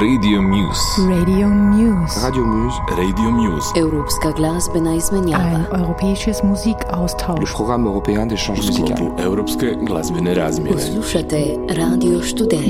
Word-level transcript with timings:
Radio 0.00 0.42
Muse. 0.42 1.02
Radio 1.08 1.48
Muse. 1.48 2.20
Radio 2.20 2.44
Muse. 2.44 2.80
Radio 2.96 3.30
Muse. 3.30 3.72
Europska 3.76 4.30
glazbena 4.30 4.94
izmenjava. 4.94 5.44
Ein 5.44 5.66
europäisches 5.72 6.42
Le 7.40 7.46
programme 7.54 7.86
européen 7.86 8.26
d'échange 8.26 8.56
musical. 8.56 9.10
Europske 9.18 9.76
glazbene 9.86 10.34
razmjene. 10.34 10.80
Slušate 10.80 11.56
Radio 11.68 12.20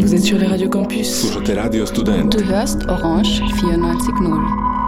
Vous 0.01 0.15
êtes 0.15 0.25
sur 0.25 0.39
les 0.39 0.49
radios 0.49 0.71
campus. 0.71 1.21
Slušate 1.21 1.55
Radio 1.55 1.87
Student. 1.87 2.37
Du 2.37 2.45
hörst 2.45 2.79
Orange 2.89 3.43
94.0. 3.43 4.79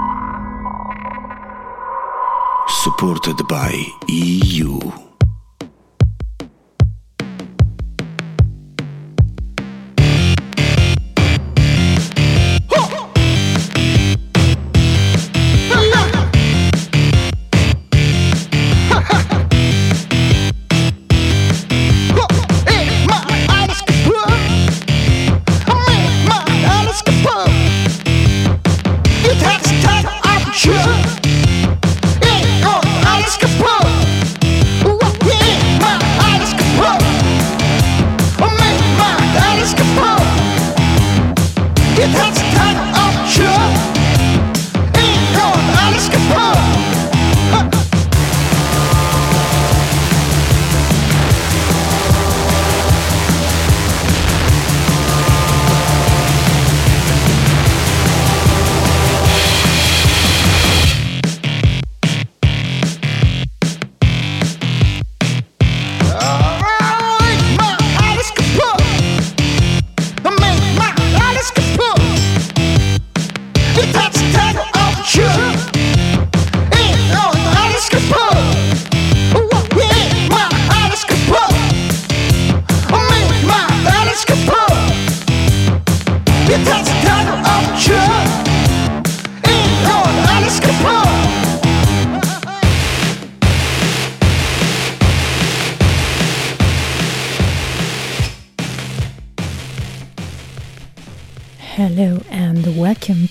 supported 2.84 3.36
by 3.48 3.72
EU. 4.08 5.09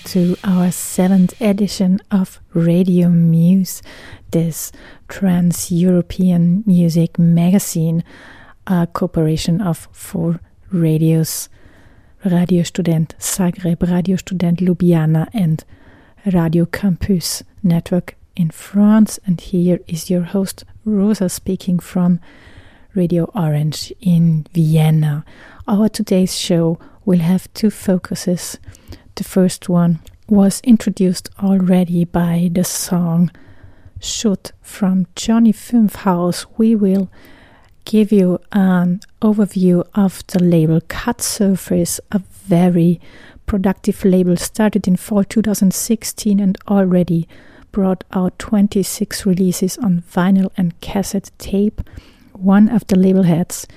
To 0.10 0.36
our 0.44 0.72
seventh 0.72 1.40
edition 1.40 2.00
of 2.10 2.40
Radio 2.56 3.10
Muse, 3.10 3.84
this 4.32 4.72
trans 5.08 5.72
European 5.72 6.64
music 6.66 7.20
magazine, 7.20 8.04
a 8.66 8.88
cooperation 8.88 9.62
of 9.62 9.88
four 9.92 10.40
radios 10.72 11.48
Radio 12.26 12.64
Student 12.64 13.14
Zagreb, 13.20 13.84
Radio 13.84 14.16
Student 14.16 14.60
Ljubljana, 14.62 15.30
and 15.32 15.64
Radio 16.26 16.66
Campus 16.66 17.44
Network 17.62 18.16
in 18.36 18.50
France. 18.50 19.20
And 19.28 19.40
here 19.40 19.80
is 19.86 20.10
your 20.10 20.24
host, 20.24 20.66
Rosa, 20.86 21.30
speaking 21.30 21.78
from 21.78 22.20
Radio 22.96 23.26
Orange 23.36 23.94
in 24.02 24.48
Vienna. 24.56 25.24
Our 25.68 25.88
today's 25.88 26.36
show 26.36 26.80
will 27.06 27.20
have 27.20 27.54
two 27.54 27.70
focuses. 27.70 28.58
The 29.20 29.26
first 29.26 29.68
one 29.68 30.00
was 30.30 30.62
introduced 30.64 31.30
already 31.44 32.06
by 32.06 32.50
the 32.54 32.64
song 32.64 33.32
Shoot 34.00 34.54
from 34.62 35.08
Johnny 35.14 35.52
Fünfhaus. 35.52 36.46
We 36.58 36.74
will 36.74 37.12
give 37.84 38.14
you 38.14 38.40
an 38.54 39.02
overview 39.22 39.86
of 39.94 40.26
the 40.28 40.42
label 40.42 40.80
Cut 40.88 41.20
Surface, 41.20 42.00
a 42.14 42.20
very 42.20 43.02
productive 43.46 44.06
label 44.06 44.38
started 44.38 44.88
in 44.88 44.96
fall 44.96 45.26
2016 45.26 46.40
and 46.40 46.58
already 46.70 47.28
brought 47.74 48.06
out 48.14 48.40
26 48.40 49.26
releases 49.26 49.78
on 49.80 50.02
vinyl 50.10 50.50
and 50.56 50.80
cassette 50.80 51.30
tape. 51.38 51.82
One 52.32 52.70
of 52.70 52.88
the 52.88 52.98
label 52.98 53.24
heads, 53.24 53.68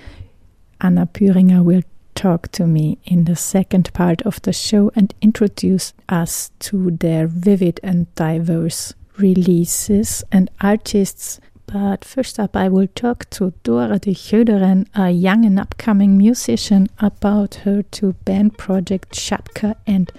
Anna 0.81 1.07
Püringer, 1.07 1.65
will 1.65 1.83
talk 2.15 2.51
to 2.53 2.67
me 2.67 2.99
in 3.05 3.25
the 3.25 3.37
second 3.37 3.93
part 3.93 4.23
of 4.23 4.41
the 4.43 4.53
show 4.53 4.91
and 4.95 5.15
introduce 5.21 5.93
us 6.09 6.51
to 6.61 6.91
their 6.91 7.27
vivid 7.27 7.81
and 7.83 8.13
diverse 8.15 8.95
releases 9.19 10.25
and 10.33 10.51
artists. 10.61 11.41
But 11.67 12.05
first 12.05 12.39
up, 12.39 12.57
I 12.57 12.69
will 12.69 12.89
talk 12.89 13.31
to 13.31 13.53
Dora 13.63 13.99
de 13.99 14.13
Goederen, 14.13 14.87
a 14.95 15.11
young 15.11 15.45
and 15.45 15.59
upcoming 15.59 16.19
musician, 16.19 16.89
about 16.99 17.55
her 17.65 17.83
two 17.83 18.13
band 18.25 18.59
project 18.59 19.15
Schapka 19.15 19.77
and 19.87 20.13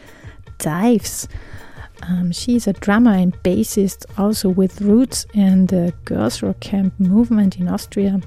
Dives. 0.58 1.28
Um, 2.02 2.32
she's 2.32 2.68
a 2.68 2.74
drummer 2.74 3.14
and 3.14 3.36
bassist, 3.44 4.06
also 4.18 4.50
with 4.50 4.82
roots 4.82 5.26
in 5.34 5.68
the 5.68 5.94
girls 6.06 6.42
rock 6.42 6.60
camp 6.60 7.00
movement 7.00 7.60
in 7.60 7.68
Austria. 7.68 8.20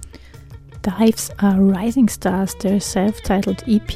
Dives 0.87 1.33
are 1.41 1.61
rising 1.61 2.09
stars. 2.09 2.55
Their 2.55 2.79
self 2.79 3.21
titled 3.23 3.65
EP 3.67 3.91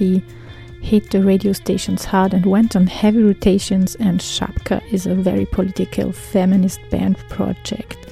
hit 0.83 1.09
the 1.13 1.23
radio 1.23 1.53
stations 1.53 2.05
hard 2.05 2.35
and 2.35 2.45
went 2.45 2.75
on 2.75 2.89
heavy 2.89 3.23
rotations, 3.23 3.95
and 4.01 4.19
Schapka 4.19 4.83
is 4.93 5.07
a 5.07 5.15
very 5.15 5.47
political 5.47 6.11
feminist 6.11 6.81
band 6.91 7.17
project. 7.29 8.11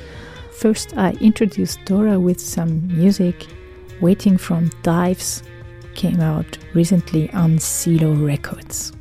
First, 0.52 0.96
I 0.96 1.10
introduced 1.20 1.84
Dora 1.86 2.20
with 2.20 2.38
some 2.38 2.86
music. 2.86 3.48
Waiting 4.00 4.38
from 4.38 4.70
Dives 4.84 5.42
came 5.96 6.20
out 6.20 6.56
recently 6.72 7.28
on 7.32 7.58
Siluh 7.58 8.24
Records. 8.24 8.92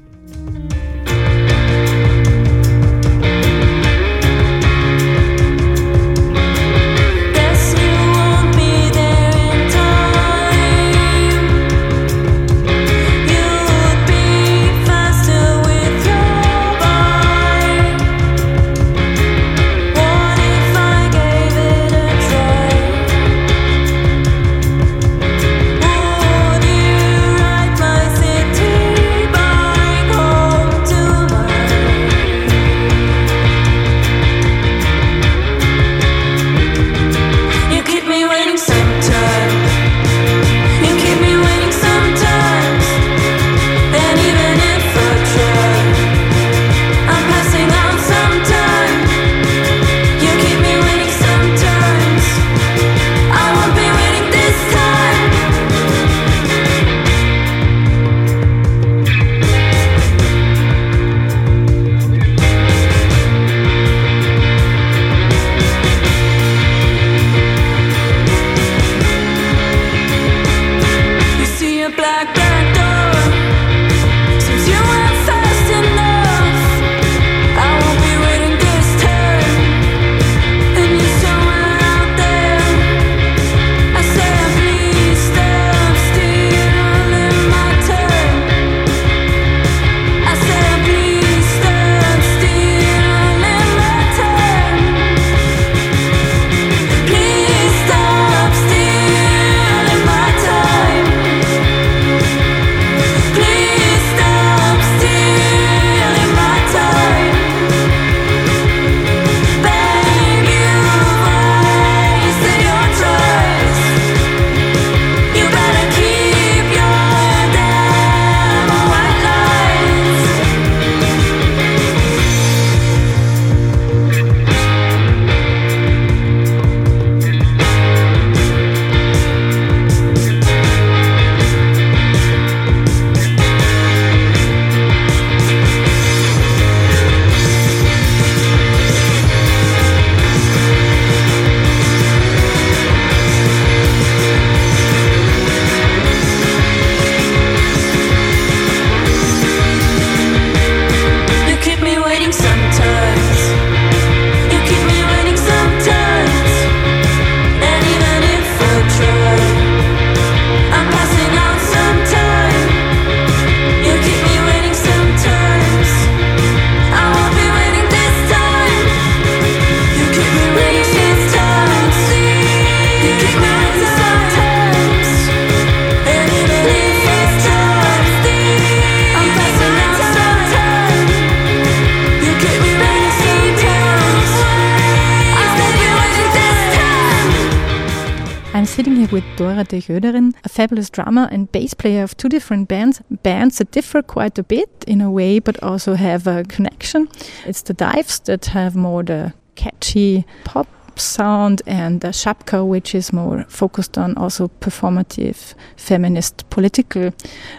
Dora 189.68 189.82
Jöderin, 189.82 190.34
a 190.44 190.50
fabulous 190.50 190.90
drummer 190.90 191.28
and 191.32 191.52
bass 191.52 191.74
player 191.74 192.04
of 192.04 192.16
two 192.16 192.30
different 192.30 192.68
bands, 192.68 193.02
bands 193.24 193.58
that 193.58 193.72
differ 193.72 194.02
quite 194.02 194.40
a 194.40 194.44
bit 194.44 194.70
in 194.88 195.02
a 195.02 195.12
way, 195.12 195.40
but 195.40 195.62
also 195.64 195.96
have 195.96 196.28
a 196.28 196.44
connection. 196.44 197.08
It's 197.46 197.62
the 197.62 197.74
Dives 197.74 198.20
that 198.20 198.46
have 198.46 198.76
more 198.76 199.04
the 199.04 199.34
catchy 199.56 200.26
pop 200.44 200.68
sound 201.00 201.62
and 201.66 202.02
the 202.02 202.10
Schapka, 202.10 202.66
which 202.66 202.96
is 202.96 203.14
more 203.14 203.46
focused 203.48 203.98
on 203.98 204.18
also 204.18 204.48
performative 204.60 205.54
feminist 205.76 206.50
political 206.50 207.14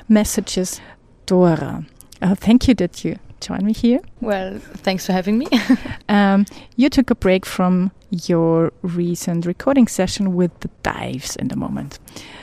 messages. 0.09 0.81
Dora, 1.27 1.85
uh, 2.23 2.35
thank 2.35 2.69
you 2.69 2.75
that 2.75 3.05
you 3.05 3.19
joined 3.41 3.63
me 3.63 3.73
here. 3.73 4.01
Well, 4.21 4.59
thanks 4.59 5.07
for 5.07 5.13
having 5.13 5.39
me. 5.39 5.47
Um, 6.11 6.47
you 6.77 6.89
took 6.89 7.11
a 7.11 7.15
break 7.15 7.45
from 7.45 7.91
your 8.11 8.73
recent 8.81 9.45
recording 9.45 9.87
session 9.87 10.35
with 10.35 10.59
the 10.61 10.71
Dives 10.83 11.37
in 11.37 11.49
the 11.49 11.57
moment. 11.57 11.99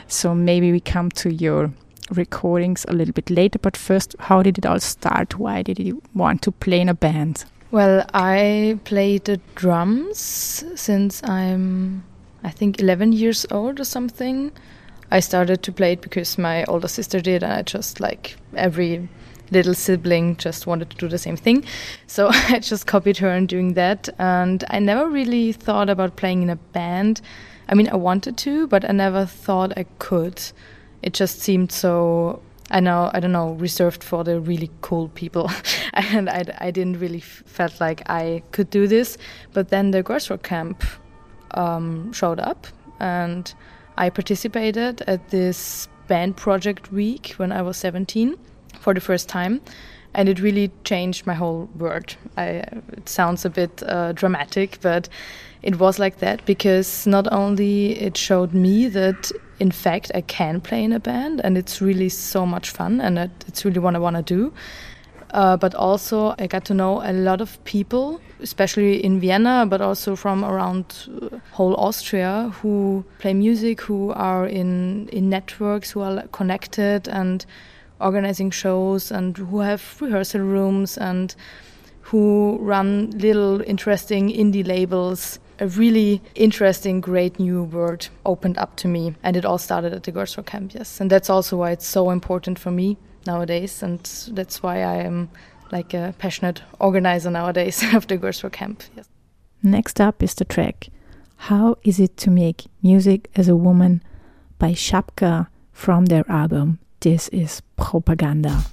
So 0.07 0.35
maybe 0.35 0.71
we 0.71 0.79
come 0.79 1.09
to 1.11 1.33
your 1.33 1.71
recordings 2.11 2.85
a 2.87 2.93
little 2.93 3.13
bit 3.13 3.31
later, 3.31 3.57
but 3.57 3.75
first, 3.75 4.15
how 4.19 4.43
did 4.43 4.59
it 4.59 4.65
all 4.67 4.79
start? 4.79 5.39
Why 5.39 5.63
did 5.63 5.79
you 5.79 6.03
want 6.13 6.43
to 6.43 6.51
play 6.51 6.79
in 6.79 6.89
a 6.89 6.93
band? 6.93 7.45
well, 7.75 8.05
I 8.13 8.79
play 8.85 9.17
the 9.17 9.37
drums 9.55 10.17
since 10.17 11.21
I'm, 11.25 12.05
I 12.41 12.49
think, 12.49 12.79
11 12.79 13.11
years 13.11 13.45
old 13.51 13.81
or 13.81 13.83
something. 13.83 14.53
I 15.11 15.19
started 15.19 15.61
to 15.63 15.73
play 15.73 15.91
it 15.93 16.01
because 16.01 16.37
my 16.37 16.63
older 16.65 16.87
sister 16.87 17.19
did, 17.19 17.43
and 17.43 17.51
I 17.51 17.63
just 17.63 17.99
like 17.99 18.37
every 18.55 19.09
little 19.51 19.73
sibling 19.73 20.35
just 20.37 20.67
wanted 20.67 20.89
to 20.89 20.97
do 20.97 21.07
the 21.07 21.17
same 21.17 21.35
thing. 21.37 21.65
So 22.07 22.29
I 22.31 22.59
just 22.59 22.87
copied 22.87 23.17
her 23.17 23.29
in 23.29 23.47
doing 23.47 23.73
that. 23.73 24.09
And 24.19 24.63
I 24.69 24.79
never 24.79 25.09
really 25.09 25.51
thought 25.51 25.89
about 25.89 26.15
playing 26.15 26.43
in 26.43 26.49
a 26.49 26.55
band. 26.55 27.21
I 27.67 27.75
mean, 27.75 27.89
I 27.89 27.95
wanted 27.95 28.37
to, 28.37 28.67
but 28.67 28.87
I 28.87 28.91
never 28.91 29.25
thought 29.25 29.73
I 29.77 29.85
could. 29.99 30.41
It 31.01 31.13
just 31.13 31.39
seemed 31.39 31.71
so. 31.71 32.41
I 32.71 32.79
know, 32.79 33.11
I 33.13 33.19
don't 33.19 33.31
know, 33.31 33.51
reserved 33.53 34.03
for 34.03 34.23
the 34.23 34.39
really 34.39 34.71
cool 34.81 35.09
people, 35.09 35.51
and 35.93 36.27
I, 36.27 36.45
I 36.57 36.71
didn't 36.71 36.99
really 36.99 37.19
felt 37.19 37.79
like 37.79 38.01
I 38.09 38.41
could 38.53 38.71
do 38.71 38.87
this. 38.87 39.19
But 39.53 39.69
then 39.69 39.91
the 39.91 40.01
Rock 40.01 40.41
Camp 40.41 40.83
um, 41.51 42.11
showed 42.11 42.39
up, 42.39 42.65
and 42.99 43.53
I 43.97 44.09
participated 44.09 45.03
at 45.05 45.29
this 45.29 45.87
band 46.07 46.37
project 46.37 46.91
week 46.91 47.35
when 47.37 47.51
I 47.51 47.61
was 47.61 47.77
17 47.77 48.35
for 48.85 48.93
the 48.93 49.01
first 49.01 49.27
time, 49.27 49.61
and 50.13 50.29
it 50.29 50.39
really 50.39 50.69
changed 50.83 51.25
my 51.25 51.33
whole 51.33 51.67
world. 51.75 52.15
I, 52.37 52.63
it 52.99 53.09
sounds 53.09 53.43
a 53.43 53.49
bit 53.49 53.81
uh, 53.81 54.11
dramatic, 54.11 54.77
but 54.81 55.09
it 55.63 55.79
was 55.79 55.97
like 55.97 56.19
that 56.19 56.45
because 56.45 57.07
not 57.07 57.27
only 57.31 57.99
it 57.99 58.15
showed 58.15 58.53
me 58.53 58.87
that 58.89 59.31
in 59.59 59.71
fact 59.71 60.11
I 60.13 60.21
can 60.21 60.61
play 60.61 60.83
in 60.83 60.93
a 60.93 60.99
band, 60.99 61.41
and 61.43 61.57
it's 61.57 61.81
really 61.81 62.09
so 62.09 62.45
much 62.45 62.69
fun, 62.69 63.01
and 63.01 63.17
it's 63.47 63.65
really 63.65 63.79
what 63.79 63.95
I 63.95 63.99
want 63.99 64.17
to 64.17 64.35
do. 64.35 64.53
Uh, 65.31 65.57
but 65.57 65.73
also 65.73 66.35
I 66.37 66.45
got 66.47 66.65
to 66.65 66.73
know 66.73 67.01
a 67.01 67.11
lot 67.11 67.41
of 67.41 67.57
people, 67.63 68.21
especially 68.39 69.03
in 69.03 69.19
Vienna, 69.19 69.65
but 69.67 69.81
also 69.81 70.15
from 70.15 70.45
around 70.45 70.85
uh, 71.09 71.39
whole 71.51 71.75
Austria, 71.75 72.53
who 72.61 73.03
play 73.17 73.33
music, 73.33 73.81
who 73.81 74.13
are 74.13 74.45
in 74.45 75.09
in 75.09 75.29
networks, 75.29 75.91
who 75.91 76.01
are 76.01 76.27
connected 76.31 77.07
and 77.09 77.45
organizing 77.99 78.51
shows, 78.51 79.11
and 79.11 79.37
who 79.37 79.59
have 79.59 80.01
rehearsal 80.01 80.41
rooms, 80.41 80.97
and 80.97 81.35
who 82.01 82.57
run 82.61 83.09
little 83.11 83.61
interesting 83.61 84.29
indie 84.29 84.65
labels. 84.65 85.39
A 85.59 85.67
really 85.67 86.21
interesting, 86.35 86.99
great 86.99 87.39
new 87.39 87.63
world 87.63 88.09
opened 88.25 88.57
up 88.57 88.75
to 88.77 88.87
me, 88.87 89.15
and 89.23 89.37
it 89.37 89.45
all 89.45 89.57
started 89.57 89.93
at 89.93 90.03
the 90.03 90.11
Girls 90.11 90.37
Rock 90.37 90.47
Camp. 90.47 90.73
Yes, 90.73 90.99
and 90.99 91.09
that's 91.09 91.29
also 91.29 91.57
why 91.57 91.71
it's 91.71 91.87
so 91.87 92.09
important 92.09 92.59
for 92.59 92.71
me 92.71 92.97
nowadays, 93.25 93.81
and 93.81 93.99
that's 94.31 94.61
why 94.61 94.83
I 94.83 94.97
am 94.97 95.29
like 95.71 95.93
a 95.93 96.13
passionate 96.17 96.61
organizer 96.79 97.31
nowadays 97.31 97.83
of 97.93 98.07
the 98.07 98.17
Girls 98.17 98.43
Camp. 98.51 98.83
Yes. 98.95 99.07
Next 99.63 99.99
up 99.99 100.21
is 100.21 100.35
the 100.35 100.45
track 100.45 100.89
How 101.37 101.77
Is 101.83 101.99
It 101.99 102.17
to 102.17 102.29
Make 102.29 102.65
Music 102.83 103.29
as 103.35 103.47
a 103.47 103.55
Woman 103.55 104.03
by 104.59 104.71
Schapka 104.73 105.47
from 105.71 106.05
their 106.05 106.29
album 106.29 106.79
This 106.99 107.29
is 107.29 107.61
Propaganda. 107.77 108.65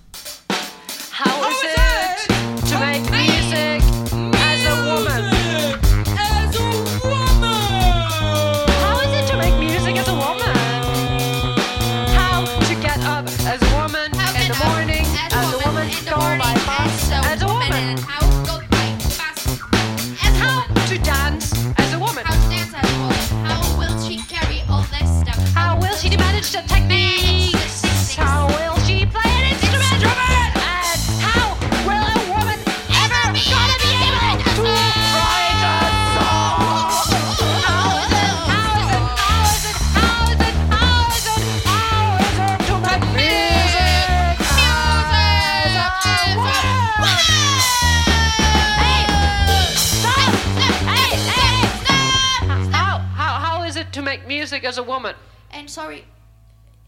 It 54.53 54.63
music 54.63 54.69
as 54.69 54.79
a 54.79 54.83
woman? 54.83 55.15
And 55.51 55.71
sorry, 55.71 56.05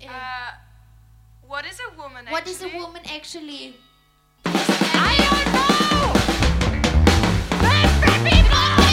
uh, 0.06 0.52
What 1.46 1.64
is 1.66 1.78
a 1.80 1.96
woman? 1.96 2.26
what 2.28 2.46
is 2.46 2.62
a 2.62 2.68
woman 2.76 3.02
actually? 3.10 3.76
I 4.44 5.14
don't 5.24 5.48
know! 5.56 6.12
Different 7.60 8.22
people 8.30 8.83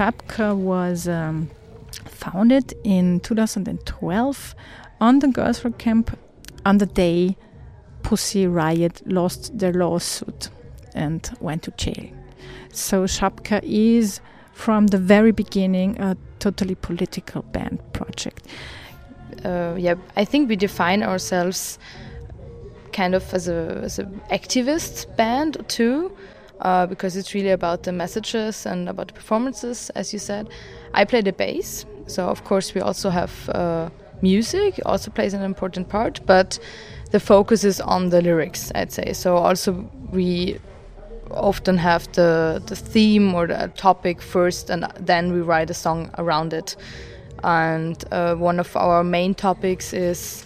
Schapka 0.00 0.56
was 0.56 1.06
um, 1.06 1.50
founded 2.06 2.72
in 2.84 3.20
2012 3.20 4.54
on 4.98 5.18
the 5.18 5.28
Girls 5.28 5.62
Rock 5.62 5.76
Camp 5.76 6.18
on 6.64 6.78
the 6.78 6.86
day 6.86 7.36
Pussy 8.02 8.46
Riot 8.46 9.02
lost 9.04 9.58
their 9.58 9.74
lawsuit 9.74 10.48
and 10.94 11.30
went 11.40 11.64
to 11.64 11.70
jail. 11.72 12.08
So 12.72 13.04
Schapka 13.04 13.60
is 13.62 14.22
from 14.54 14.86
the 14.86 14.96
very 14.96 15.32
beginning 15.32 16.00
a 16.00 16.16
totally 16.38 16.76
political 16.76 17.42
band 17.42 17.82
project. 17.92 18.46
uh, 19.44 19.74
yeah, 19.76 19.96
I 20.16 20.24
think 20.24 20.48
we 20.48 20.56
define 20.56 21.02
ourselves 21.02 21.78
kind 22.94 23.14
of 23.14 23.34
as 23.34 23.48
a 23.48 23.82
as 23.84 23.98
an 23.98 24.22
activist 24.30 25.14
band 25.16 25.62
too, 25.68 26.16
uh, 26.60 26.86
because 26.86 27.16
it's 27.16 27.34
really 27.34 27.50
about 27.50 27.82
the 27.82 27.92
messages 27.92 28.66
and 28.66 28.88
about 28.88 29.08
the 29.08 29.14
performances, 29.14 29.90
as 29.90 30.12
you 30.12 30.18
said. 30.18 30.48
I 30.94 31.04
play 31.04 31.22
the 31.22 31.32
bass, 31.32 31.86
So 32.06 32.28
of 32.28 32.44
course 32.44 32.74
we 32.74 32.80
also 32.80 33.10
have 33.10 33.48
uh, 33.50 33.88
music 34.22 34.80
also 34.84 35.10
plays 35.10 35.34
an 35.34 35.42
important 35.42 35.88
part, 35.88 36.20
but 36.26 36.58
the 37.10 37.20
focus 37.20 37.64
is 37.64 37.80
on 37.80 38.10
the 38.10 38.20
lyrics. 38.20 38.72
I'd 38.74 38.92
say 38.92 39.12
so. 39.12 39.36
Also 39.36 39.88
we 40.12 40.58
often 41.30 41.78
have 41.78 42.10
the 42.12 42.60
the 42.66 42.76
theme 42.76 43.34
or 43.34 43.46
the 43.46 43.70
topic 43.76 44.20
first, 44.20 44.70
and 44.70 44.86
then 44.98 45.32
we 45.32 45.40
write 45.40 45.70
a 45.70 45.74
song 45.74 46.10
around 46.18 46.52
it. 46.52 46.76
And 47.42 48.04
uh, 48.12 48.34
one 48.34 48.60
of 48.60 48.76
our 48.76 49.02
main 49.04 49.34
topics 49.34 49.92
is 49.92 50.44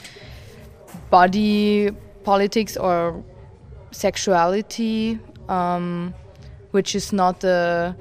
body 1.10 1.90
politics 2.22 2.76
or 2.76 3.24
sexuality, 3.90 5.18
um, 5.48 6.14
which 6.70 6.94
is 6.94 7.12
not 7.12 7.40
the 7.40 7.94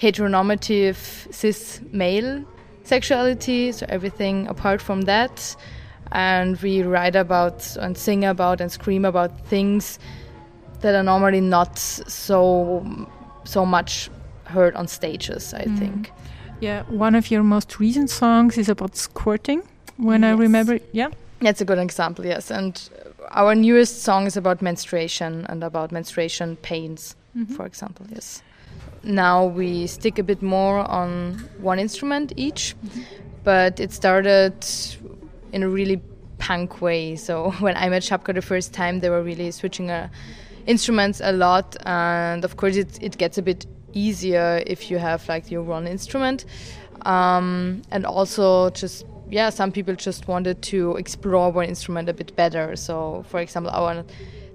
heteronormative 0.00 0.96
cis 1.32 1.80
male 1.92 2.44
sexuality, 2.84 3.72
so 3.72 3.86
everything 3.88 4.46
apart 4.48 4.80
from 4.80 5.02
that. 5.02 5.56
And 6.12 6.56
we 6.62 6.82
write 6.82 7.16
about 7.16 7.76
and 7.76 7.96
sing 7.96 8.24
about 8.24 8.60
and 8.60 8.72
scream 8.72 9.04
about 9.04 9.46
things 9.46 9.98
that 10.80 10.94
are 10.94 11.02
normally 11.02 11.40
not 11.40 11.78
so 11.78 13.06
so 13.44 13.66
much 13.66 14.10
heard 14.44 14.74
on 14.74 14.88
stages. 14.88 15.52
I 15.52 15.64
think. 15.64 16.12
Yeah, 16.60 16.82
one 16.88 17.14
of 17.14 17.30
your 17.30 17.42
most 17.42 17.78
recent 17.78 18.10
songs 18.10 18.58
is 18.58 18.68
about 18.68 18.96
squirting. 18.96 19.62
When 19.96 20.24
I 20.24 20.30
remember, 20.30 20.78
yeah. 20.92 21.08
That's 21.40 21.60
a 21.60 21.64
good 21.64 21.78
example, 21.78 22.24
yes. 22.26 22.50
And 22.50 22.80
our 23.30 23.54
newest 23.54 24.02
song 24.02 24.26
is 24.26 24.36
about 24.36 24.62
menstruation 24.62 25.46
and 25.48 25.62
about 25.62 25.92
menstruation 25.92 26.56
pains, 26.56 27.16
for 27.56 27.66
example, 27.66 28.06
yes. 28.10 28.42
Now 29.02 29.44
we 29.44 29.86
stick 29.86 30.18
a 30.18 30.22
bit 30.22 30.42
more 30.42 30.78
on 30.78 31.48
one 31.60 31.78
instrument 31.78 32.32
each, 32.36 32.74
but 33.44 33.80
it 33.80 33.92
started 33.92 34.54
in 35.52 35.62
a 35.62 35.68
really 35.68 36.00
punk 36.38 36.80
way. 36.80 37.16
So 37.16 37.50
when 37.60 37.76
I 37.76 37.88
met 37.88 38.02
Schapka 38.02 38.34
the 38.34 38.42
first 38.42 38.72
time, 38.72 39.00
they 39.00 39.10
were 39.10 39.22
really 39.22 39.50
switching 39.50 39.90
uh, 39.90 40.08
instruments 40.66 41.20
a 41.22 41.32
lot, 41.32 41.76
and 41.86 42.44
of 42.44 42.56
course 42.56 42.76
it, 42.76 43.02
it 43.02 43.18
gets 43.18 43.38
a 43.38 43.42
bit 43.42 43.66
easier 43.92 44.62
if 44.66 44.90
you 44.90 44.98
have 44.98 45.26
like 45.28 45.50
your 45.50 45.62
one 45.62 45.86
instrument, 45.86 46.44
um, 47.02 47.82
and 47.90 48.04
also 48.04 48.70
just 48.70 49.06
yeah, 49.30 49.50
some 49.50 49.72
people 49.72 49.94
just 49.94 50.28
wanted 50.28 50.62
to 50.62 50.96
explore 50.96 51.50
one 51.50 51.66
instrument 51.66 52.08
a 52.08 52.14
bit 52.14 52.34
better. 52.36 52.76
So 52.76 53.24
for 53.28 53.40
example, 53.40 53.70
our 53.72 54.04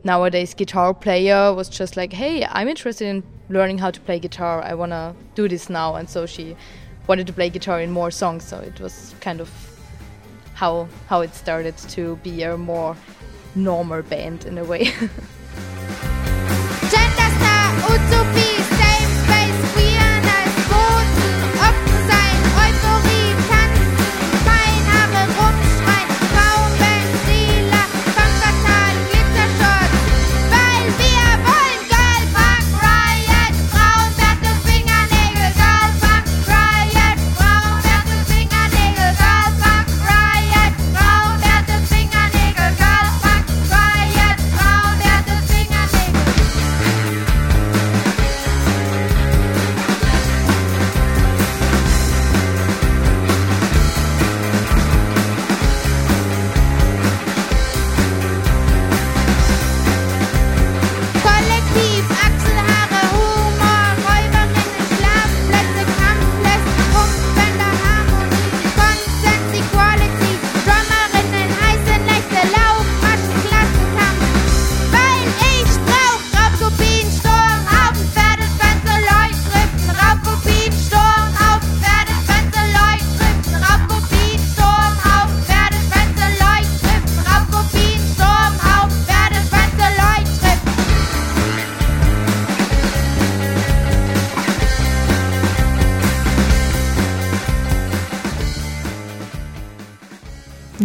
nowadays 0.04 0.54
guitar 0.54 0.94
player 0.94 1.54
was 1.54 1.70
just 1.70 1.96
like, 1.96 2.14
hey, 2.14 2.46
I'm 2.46 2.68
interested 2.68 3.08
in 3.08 3.24
learning 3.50 3.78
how 3.78 3.92
to 3.92 4.00
play 4.02 4.20
guitar. 4.20 4.62
I 4.62 4.74
wanna 4.74 5.16
do 5.36 5.48
this 5.48 5.70
now, 5.70 5.96
and 5.96 6.10
so 6.10 6.26
she 6.26 6.56
wanted 7.08 7.28
to 7.28 7.34
play 7.34 7.50
guitar 7.50 7.82
in 7.82 7.92
more 7.92 8.12
songs. 8.12 8.44
So 8.44 8.60
it 8.60 8.80
was 8.80 9.14
kind 9.22 9.42
of 9.42 9.50
how 10.54 10.88
how 11.08 11.22
it 11.22 11.34
started 11.36 11.78
to 11.78 12.16
be 12.18 12.44
a 12.44 12.58
more 12.58 12.96
normal 13.56 14.02
band 14.02 14.46
in 14.46 14.58
a 14.58 14.64
way. 14.64 14.92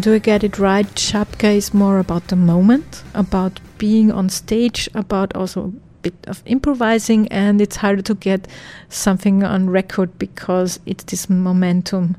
Do 0.08 0.14
I 0.14 0.20
get 0.20 0.42
it 0.42 0.58
right? 0.58 0.86
Schapka 0.86 1.54
is 1.54 1.74
more 1.74 1.98
about 1.98 2.28
the 2.28 2.36
moment, 2.36 3.02
about 3.12 3.60
being 3.76 4.10
on 4.10 4.30
stage, 4.30 4.88
about 4.94 5.36
also 5.36 5.64
a 5.66 5.72
bit 6.00 6.14
of 6.26 6.42
improvising, 6.46 7.28
and 7.28 7.60
it's 7.60 7.76
harder 7.76 8.00
to 8.00 8.14
get 8.14 8.48
something 8.88 9.44
on 9.44 9.68
record 9.68 10.18
because 10.18 10.80
it's 10.86 11.04
this 11.04 11.28
momentum 11.28 12.16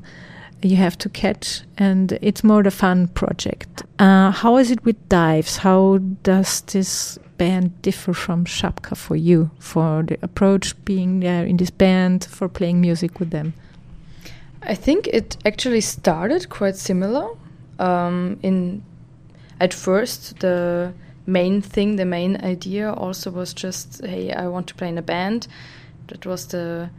you 0.62 0.76
have 0.76 0.98
to 0.98 1.08
catch, 1.08 1.62
and 1.78 2.16
it's 2.22 2.44
more 2.44 2.62
the 2.62 2.70
fun 2.70 3.08
project. 3.08 3.82
Uh, 3.98 4.30
how 4.30 4.56
is 4.56 4.70
it 4.70 4.84
with 4.84 5.08
Dives? 5.08 5.56
How 5.56 5.98
does 6.22 6.60
this 6.60 7.18
band 7.38 7.82
differ 7.82 8.14
from 8.14 8.44
Schapka 8.44 8.96
for 8.96 9.16
you, 9.16 9.50
for 9.58 10.04
the 10.04 10.16
approach 10.22 10.76
being 10.84 11.18
there 11.18 11.44
in 11.44 11.56
this 11.56 11.70
band, 11.70 12.24
for 12.26 12.48
playing 12.48 12.80
music 12.80 13.18
with 13.18 13.30
them? 13.30 13.52
I 14.62 14.76
think 14.76 15.08
it 15.08 15.36
actually 15.44 15.80
started 15.80 16.50
quite 16.50 16.76
similar. 16.76 17.30
Um, 17.80 18.38
in 18.42 18.84
at 19.58 19.74
first, 19.74 20.40
the 20.40 20.92
main 21.26 21.60
thing, 21.60 21.96
the 21.96 22.04
main 22.04 22.36
idea, 22.42 22.92
also 22.92 23.30
was 23.30 23.52
just, 23.52 24.04
hey, 24.04 24.32
I 24.32 24.48
want 24.48 24.66
to 24.68 24.74
play 24.74 24.88
in 24.88 24.98
a 24.98 25.02
band. 25.02 25.48
That 26.08 26.24
was 26.26 26.46
the 26.46 26.90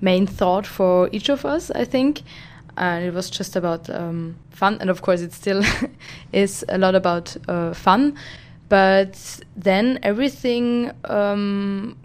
main 0.00 0.26
thought 0.26 0.66
for 0.66 1.08
each 1.12 1.28
of 1.28 1.44
us, 1.44 1.70
I 1.70 1.84
think, 1.84 2.22
and 2.76 3.04
it 3.04 3.14
was 3.14 3.30
just 3.30 3.56
about 3.56 3.88
um, 3.88 4.36
fun. 4.50 4.78
And 4.80 4.90
of 4.90 5.02
course, 5.02 5.20
it 5.20 5.32
still 5.32 5.62
is 6.32 6.64
a 6.68 6.78
lot 6.78 6.94
about 6.94 7.36
uh, 7.48 7.72
fun. 7.72 8.16
But 8.68 9.40
then 9.56 9.98
everything 10.02 10.92
um, 11.04 11.96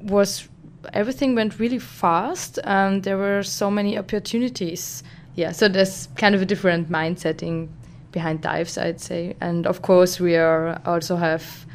was 0.00 0.48
everything 0.92 1.34
went 1.34 1.58
really 1.60 1.78
fast 1.78 2.58
and 2.64 3.04
there 3.04 3.16
were 3.16 3.42
so 3.44 3.70
many 3.70 3.96
opportunities 3.96 5.04
yeah 5.34 5.52
so 5.52 5.68
there's 5.68 6.08
kind 6.16 6.34
of 6.34 6.42
a 6.42 6.44
different 6.44 6.90
mind 6.90 7.18
setting 7.18 7.68
behind 8.12 8.42
dives 8.42 8.78
i'd 8.78 9.00
say. 9.00 9.34
And 9.40 9.66
of 9.66 9.82
course 9.82 10.20
we 10.20 10.36
are 10.36 10.80
also 10.84 11.16
have 11.16 11.66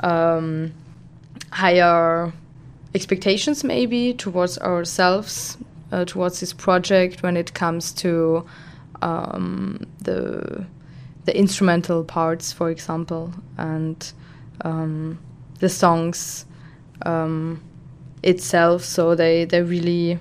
um, 0.00 0.72
higher 1.50 2.32
expectations 2.94 3.64
maybe 3.64 4.14
towards 4.14 4.58
ourselves 4.58 5.58
uh, 5.92 6.04
towards 6.04 6.40
this 6.40 6.52
project 6.52 7.22
when 7.22 7.36
it 7.36 7.52
comes 7.54 7.92
to 7.92 8.46
um, 9.02 9.86
the 10.00 10.64
the 11.24 11.36
instrumental 11.36 12.04
parts 12.04 12.52
for 12.52 12.70
example 12.70 13.34
and 13.58 14.12
um, 14.64 15.18
the 15.58 15.68
songs 15.68 16.46
um, 17.02 17.62
itself. 18.22 18.84
So 18.84 19.14
they 19.14 19.44
they 19.44 19.62
really 19.62 20.18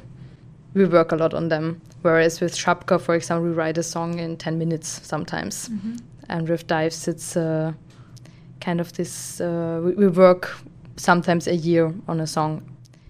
we 0.73 0.85
work 0.85 1.11
a 1.11 1.15
lot 1.15 1.33
on 1.33 1.49
them 1.49 1.81
whereas 2.01 2.41
with 2.41 2.55
Schapka 2.55 2.99
for 2.99 3.15
example 3.15 3.49
we 3.49 3.53
write 3.53 3.77
a 3.77 3.83
song 3.83 4.19
in 4.19 4.37
10 4.37 4.57
minutes 4.57 5.01
sometimes. 5.03 5.69
And 6.29 6.49
with 6.49 6.67
dives 6.67 7.07
it's 7.07 7.37
uh, 7.37 7.73
kind 8.61 8.79
of 8.81 8.93
this 8.93 9.39
uh, 9.41 9.81
we, 9.83 9.93
we 9.93 10.07
work 10.07 10.55
sometimes 10.95 11.47
a 11.47 11.55
year 11.55 11.93
on 12.07 12.19
a 12.19 12.27
song. 12.27 12.63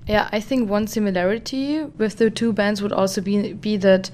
Yeah 0.08 0.30
i 0.32 0.40
think 0.40 0.70
one 0.70 0.88
similarity 0.88 1.84
with 1.98 2.18
the 2.18 2.30
two 2.30 2.54
bands 2.54 2.82
would 2.82 2.94
also 2.94 3.22
be 3.22 3.54
be 3.54 3.78
that 3.78 4.10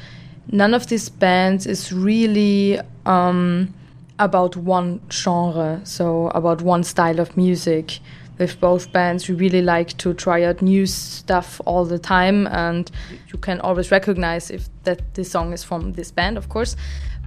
none 0.52 0.74
of 0.74 0.88
these 0.88 1.10
bands 1.10 1.66
is 1.68 1.94
really 1.94 2.80
um, 3.06 3.74
about 4.20 4.56
one 4.56 5.02
genre 5.12 5.82
so 5.84 6.28
about 6.30 6.62
one 6.62 6.84
style 6.84 7.20
of 7.20 7.36
music 7.38 8.00
with 8.38 8.60
both 8.60 8.92
bands, 8.92 9.28
we 9.30 9.36
really 9.36 9.62
like 9.62 9.96
to 10.00 10.14
try 10.14 10.44
out 10.44 10.62
new 10.62 10.86
stuff 10.86 11.62
all 11.66 11.86
the 11.86 12.00
time, 12.00 12.48
and 12.48 12.90
you 13.32 13.38
can 13.38 13.60
always 13.62 13.92
recognize 13.92 14.50
if 14.50 14.68
that 14.84 15.14
this 15.14 15.32
song 15.32 15.54
is 15.54 15.64
from 15.64 15.94
this 15.94 16.12
band, 16.12 16.38
of 16.38 16.50
course. 16.50 16.76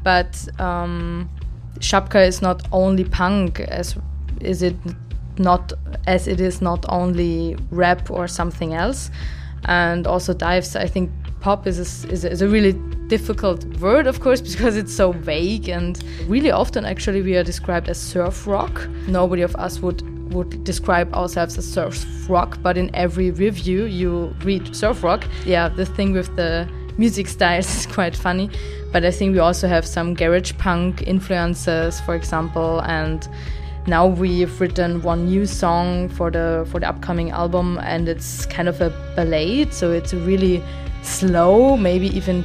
But 0.02 0.48
um, 0.60 1.28
Schapka 1.78 2.26
is 2.26 2.42
not 2.42 2.66
only 2.72 3.04
punk, 3.04 3.60
as 3.60 3.96
is 4.40 4.62
it 4.62 4.76
not 5.38 5.72
as 6.06 6.26
it 6.26 6.40
is 6.40 6.62
not 6.62 6.84
only 6.88 7.56
rap 7.70 8.10
or 8.10 8.26
something 8.26 8.74
else, 8.74 9.10
and 9.66 10.06
also 10.06 10.32
dives. 10.34 10.74
I 10.76 10.86
think 10.86 11.10
pop 11.40 11.66
is 11.66 11.78
a, 11.78 12.10
is 12.10 12.24
a, 12.24 12.30
is 12.30 12.42
a 12.42 12.48
really 12.48 12.72
difficult 13.08 13.64
word, 13.78 14.06
of 14.06 14.20
course, 14.20 14.40
because 14.52 14.76
it's 14.76 14.94
so 14.94 15.12
vague 15.12 15.68
and 15.68 16.02
really 16.26 16.50
often 16.50 16.84
actually 16.84 17.22
we 17.22 17.36
are 17.36 17.44
described 17.44 17.88
as 17.88 18.00
surf 18.00 18.46
rock. 18.46 18.88
Nobody 19.06 19.42
of 19.42 19.54
us 19.56 19.78
would 19.80 20.02
would 20.30 20.64
describe 20.64 21.12
ourselves 21.14 21.58
as 21.58 21.70
surf 21.70 22.04
rock, 22.28 22.58
but 22.62 22.76
in 22.76 22.94
every 22.94 23.30
review 23.30 23.84
you 23.84 24.34
read 24.44 24.74
surf 24.74 25.02
rock. 25.02 25.26
Yeah, 25.44 25.68
the 25.68 25.86
thing 25.86 26.12
with 26.12 26.34
the 26.36 26.68
music 26.98 27.28
styles 27.28 27.66
is 27.76 27.86
quite 27.86 28.16
funny, 28.16 28.50
but 28.92 29.04
I 29.04 29.10
think 29.10 29.32
we 29.32 29.38
also 29.38 29.68
have 29.68 29.86
some 29.86 30.14
garage 30.14 30.52
punk 30.58 31.02
influences, 31.06 32.00
for 32.00 32.14
example, 32.14 32.80
and 32.80 33.28
now 33.86 34.06
we've 34.06 34.60
written 34.60 35.00
one 35.02 35.26
new 35.26 35.46
song 35.46 36.08
for 36.08 36.30
the 36.30 36.66
for 36.70 36.80
the 36.80 36.88
upcoming 36.88 37.30
album 37.30 37.78
and 37.82 38.08
it's 38.08 38.44
kind 38.46 38.68
of 38.68 38.80
a 38.80 38.90
ballad 39.14 39.72
so 39.72 39.92
it's 39.92 40.12
a 40.12 40.16
really 40.16 40.60
slow 41.02 41.76
maybe 41.76 42.08
even 42.08 42.44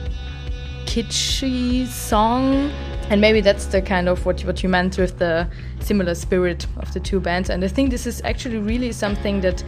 kitschy 0.85 1.87
song 1.87 2.69
and 3.09 3.19
maybe 3.19 3.41
that's 3.41 3.65
the 3.65 3.81
kind 3.81 4.07
of 4.07 4.23
what 4.25 4.41
what 4.41 4.61
you 4.61 4.69
meant 4.69 4.97
with 4.99 5.17
the 5.17 5.47
similar 5.83 6.15
spirit 6.15 6.67
of 6.77 6.93
the 6.93 6.99
two 6.99 7.19
bands. 7.19 7.49
And 7.49 7.63
i 7.63 7.67
think 7.67 7.91
this 7.91 8.05
is 8.05 8.21
actually 8.23 8.57
really 8.57 8.91
something 8.91 9.41
that 9.41 9.63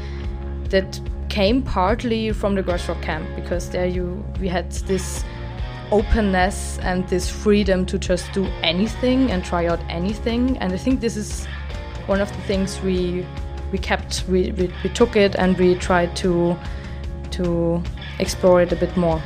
that 0.69 0.99
came 1.30 1.62
partly 1.62 2.32
from 2.32 2.56
the 2.56 2.62
garage 2.62 2.88
rock 2.88 3.02
camp 3.02 3.28
because 3.36 3.69
there 3.69 3.88
you 3.88 4.23
we 4.39 4.47
had 4.47 4.71
this 4.88 5.23
openness 5.91 6.80
and 6.80 7.08
this 7.08 7.30
freedom 7.30 7.86
to 7.86 7.97
just 7.97 8.32
do 8.34 8.45
anything 8.62 9.32
and 9.32 9.43
try 9.43 9.67
out 9.67 9.80
anything. 9.89 10.58
And 10.58 10.73
i 10.73 10.78
think 10.78 10.99
this 10.99 11.17
is 11.17 11.45
one 12.08 12.21
of 12.21 12.30
the 12.30 12.41
things 12.41 12.82
we 12.82 13.26
we 13.71 13.78
kept 13.78 14.23
we, 14.30 14.52
we, 14.52 14.71
we 14.84 14.89
took 14.89 15.15
it 15.15 15.36
and 15.36 15.58
we 15.58 15.76
tried 15.76 16.15
to 16.17 16.56
to 17.32 17.82
explore 18.19 18.62
it 18.62 18.71
a 18.71 18.76
bit 18.76 18.95
more 18.95 19.21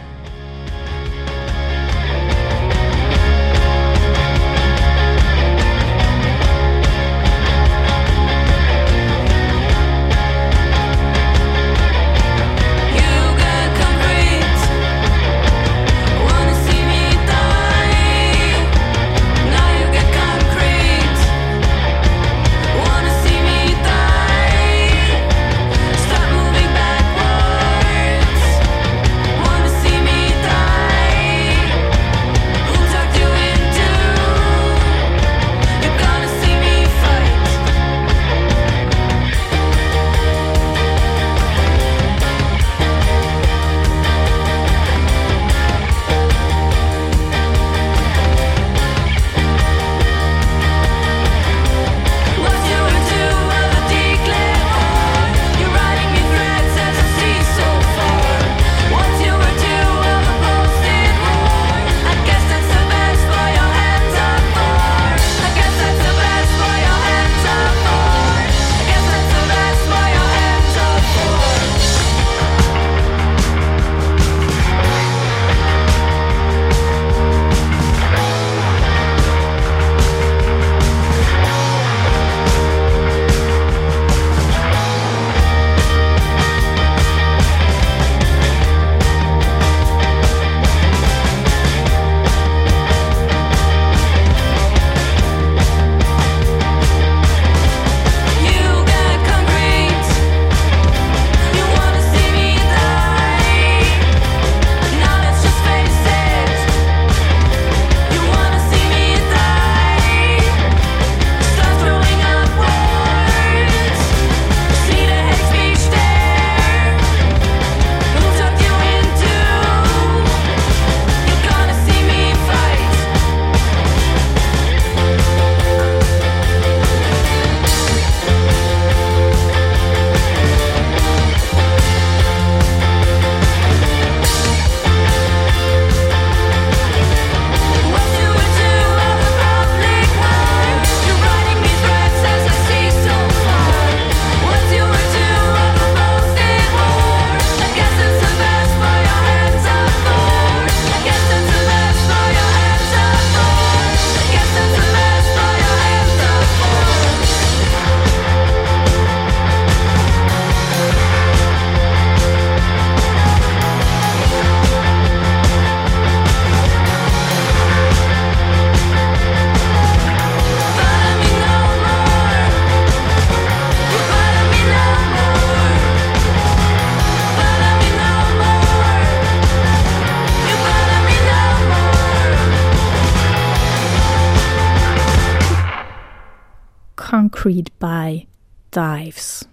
Dives. 188.78 189.48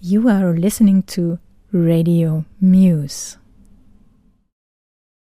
You 0.00 0.30
are 0.30 0.54
listening 0.54 1.02
to 1.08 1.38
Radio 1.72 2.46
Muse. 2.58 3.36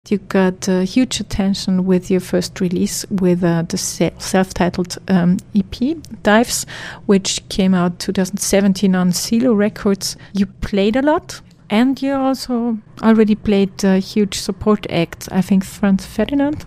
You 0.10 0.17
got 0.17 0.67
uh, 0.67 0.81
huge 0.81 1.21
attention 1.21 1.86
with 1.86 2.12
your 2.12 2.19
first 2.19 2.60
release 2.60 3.05
with 3.10 3.45
uh, 3.45 3.62
the 3.62 3.77
se- 3.77 4.12
self-titled 4.17 4.97
um, 5.08 5.38
EP 5.55 5.95
Dives, 6.21 6.65
which 7.05 7.47
came 7.47 7.73
out 7.73 7.99
2017 7.99 8.93
on 8.93 9.12
Siluh 9.12 9.55
Records. 9.55 10.17
You 10.34 10.47
played 10.47 10.97
a 10.97 11.01
lot, 11.01 11.39
and 11.69 12.01
you 12.01 12.12
also 12.12 12.77
already 13.03 13.36
played 13.36 13.86
a 13.86 13.99
huge 13.99 14.38
support 14.38 14.86
act. 14.89 15.29
I 15.31 15.41
think 15.41 15.63
Franz 15.63 16.05
Ferdinand. 16.05 16.65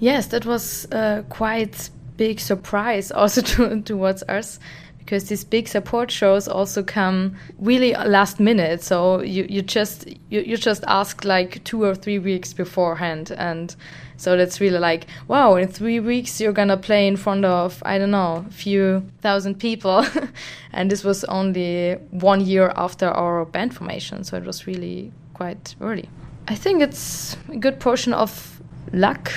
Yes, 0.00 0.26
that 0.26 0.44
was 0.44 0.90
uh, 0.90 1.22
quite 1.28 1.88
big 2.16 2.40
surprise 2.40 3.10
also 3.10 3.40
to, 3.42 3.82
towards 3.82 4.22
us 4.24 4.58
because 5.06 5.28
these 5.28 5.44
big 5.44 5.68
support 5.68 6.10
shows 6.10 6.48
also 6.48 6.82
come 6.82 7.36
really 7.58 7.92
last 7.92 8.40
minute. 8.40 8.82
So 8.82 9.20
you, 9.22 9.46
you 9.48 9.62
just 9.62 10.08
you, 10.28 10.40
you 10.40 10.56
just 10.56 10.82
ask 10.88 11.24
like 11.24 11.62
two 11.62 11.84
or 11.84 11.94
three 11.94 12.18
weeks 12.18 12.52
beforehand, 12.52 13.30
and 13.30 13.74
so 14.16 14.36
that's 14.36 14.60
really 14.60 14.80
like 14.80 15.06
wow. 15.28 15.54
In 15.54 15.68
three 15.68 16.00
weeks 16.00 16.40
you're 16.40 16.52
gonna 16.52 16.76
play 16.76 17.06
in 17.06 17.16
front 17.16 17.44
of 17.44 17.80
I 17.86 17.98
don't 17.98 18.10
know 18.10 18.44
a 18.48 18.52
few 18.52 19.08
thousand 19.20 19.60
people, 19.60 20.04
and 20.72 20.90
this 20.90 21.04
was 21.04 21.22
only 21.24 21.94
one 22.10 22.40
year 22.40 22.72
after 22.76 23.08
our 23.08 23.44
band 23.44 23.74
formation, 23.74 24.24
so 24.24 24.36
it 24.36 24.44
was 24.44 24.66
really 24.66 25.12
quite 25.34 25.76
early. 25.80 26.08
I 26.48 26.56
think 26.56 26.82
it's 26.82 27.36
a 27.48 27.56
good 27.56 27.78
portion 27.78 28.12
of 28.12 28.60
luck 28.92 29.32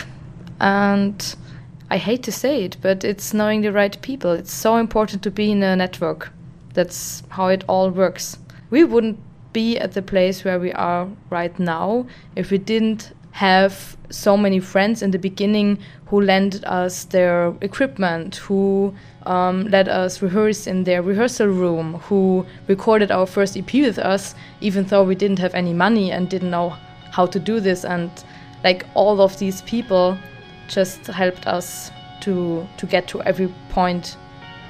and 0.60 1.36
I 1.92 1.98
hate 1.98 2.22
to 2.24 2.32
say 2.32 2.66
it, 2.66 2.78
but 2.82 3.04
it's 3.04 3.34
knowing 3.34 3.62
the 3.62 3.72
right 3.72 4.00
people. 4.02 4.32
It's 4.32 4.54
so 4.54 4.78
important 4.78 5.24
to 5.24 5.32
be 5.32 5.52
in 5.52 5.64
a 5.64 5.76
network. 5.76 6.32
That's 6.74 7.24
how 7.30 7.48
it 7.48 7.64
all 7.68 7.90
works. 7.90 8.38
We 8.70 8.84
wouldn't 8.84 9.20
be 9.54 9.78
at 9.80 9.94
the 9.94 10.04
place 10.04 10.44
where 10.44 10.60
we 10.60 10.72
are 10.74 11.08
right 11.32 11.58
now 11.58 12.06
if 12.36 12.52
we 12.52 12.60
didn't 12.60 13.12
have 13.32 13.98
so 14.12 14.38
many 14.38 14.60
friends 14.60 15.02
in 15.02 15.12
the 15.12 15.18
beginning 15.18 15.80
who 16.08 16.22
lent 16.22 16.64
us 16.66 17.06
their 17.06 17.54
equipment, 17.62 18.36
who 18.36 18.94
um, 19.26 19.66
let 19.70 19.88
us 19.88 20.22
rehearse 20.22 20.68
in 20.68 20.84
their 20.84 21.02
rehearsal 21.02 21.48
room, 21.48 21.96
who 22.06 22.46
recorded 22.68 23.12
our 23.12 23.26
first 23.26 23.58
EP 23.58 23.74
with 23.74 23.98
us, 23.98 24.36
even 24.62 24.84
though 24.86 25.04
we 25.04 25.16
didn't 25.16 25.40
have 25.40 25.56
any 25.56 25.74
money 25.74 26.12
and 26.12 26.30
didn't 26.30 26.52
know 26.52 26.70
how 27.12 27.26
to 27.26 27.40
do 27.40 27.60
this. 27.60 27.84
And 27.84 28.12
like 28.64 28.86
all 28.94 29.22
of 29.22 29.40
these 29.40 29.62
people 29.64 30.18
just 30.70 31.08
helped 31.08 31.48
us 31.48 31.92
to 32.22 32.66
to 32.78 32.86
get 32.86 33.08
to 33.08 33.22
every 33.24 33.54
point 33.70 34.18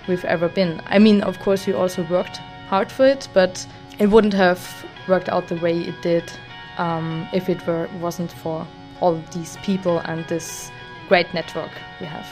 we've 0.07 0.25
ever 0.25 0.49
been. 0.49 0.81
I 0.87 0.99
mean, 0.99 1.21
of 1.21 1.39
course, 1.39 1.67
we 1.67 1.73
also 1.73 2.03
worked 2.09 2.37
hard 2.67 2.91
for 2.91 3.05
it, 3.05 3.27
but 3.33 3.67
it 3.99 4.07
wouldn't 4.07 4.33
have 4.33 4.61
worked 5.07 5.29
out 5.29 5.47
the 5.47 5.57
way 5.57 5.77
it 5.79 6.01
did 6.01 6.31
um, 6.77 7.27
if 7.33 7.49
it 7.49 7.65
were 7.67 7.87
wasn't 7.99 8.31
for 8.31 8.65
all 9.01 9.21
these 9.33 9.57
people 9.57 9.99
and 9.99 10.25
this 10.27 10.71
great 11.07 11.33
network 11.33 11.71
we 11.99 12.05
have. 12.05 12.27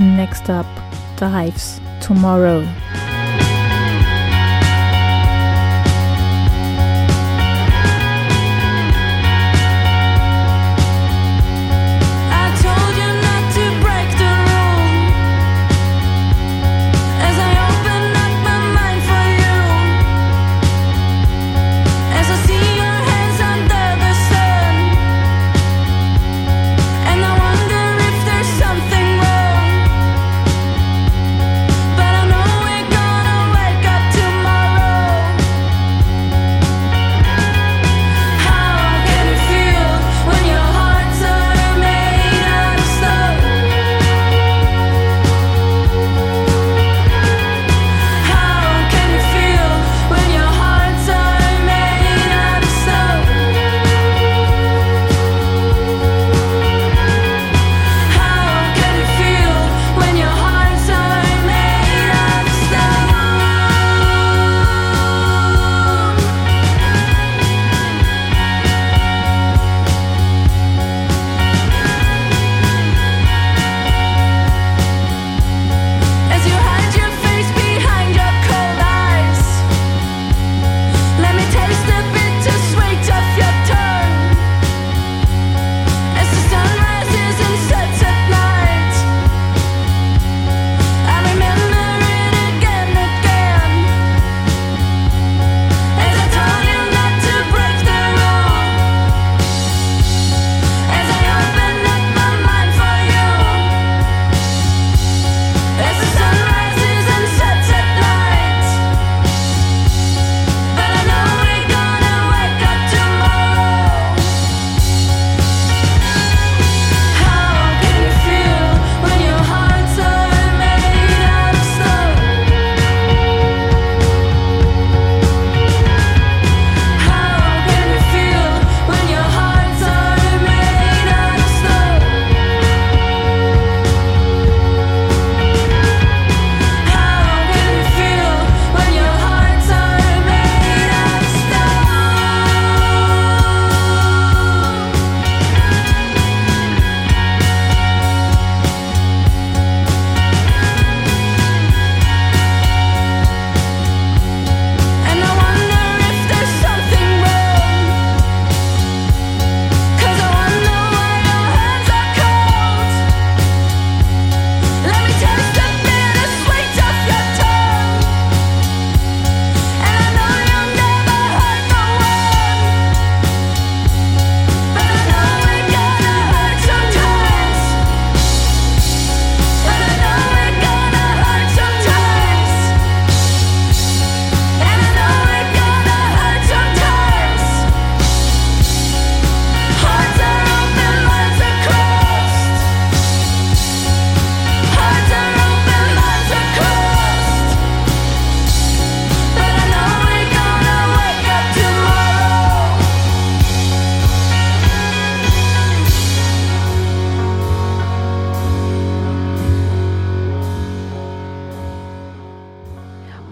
Next 0.00 0.50
up, 0.50 0.66
Dives 1.16 1.80
Tomorrow. 2.00 2.66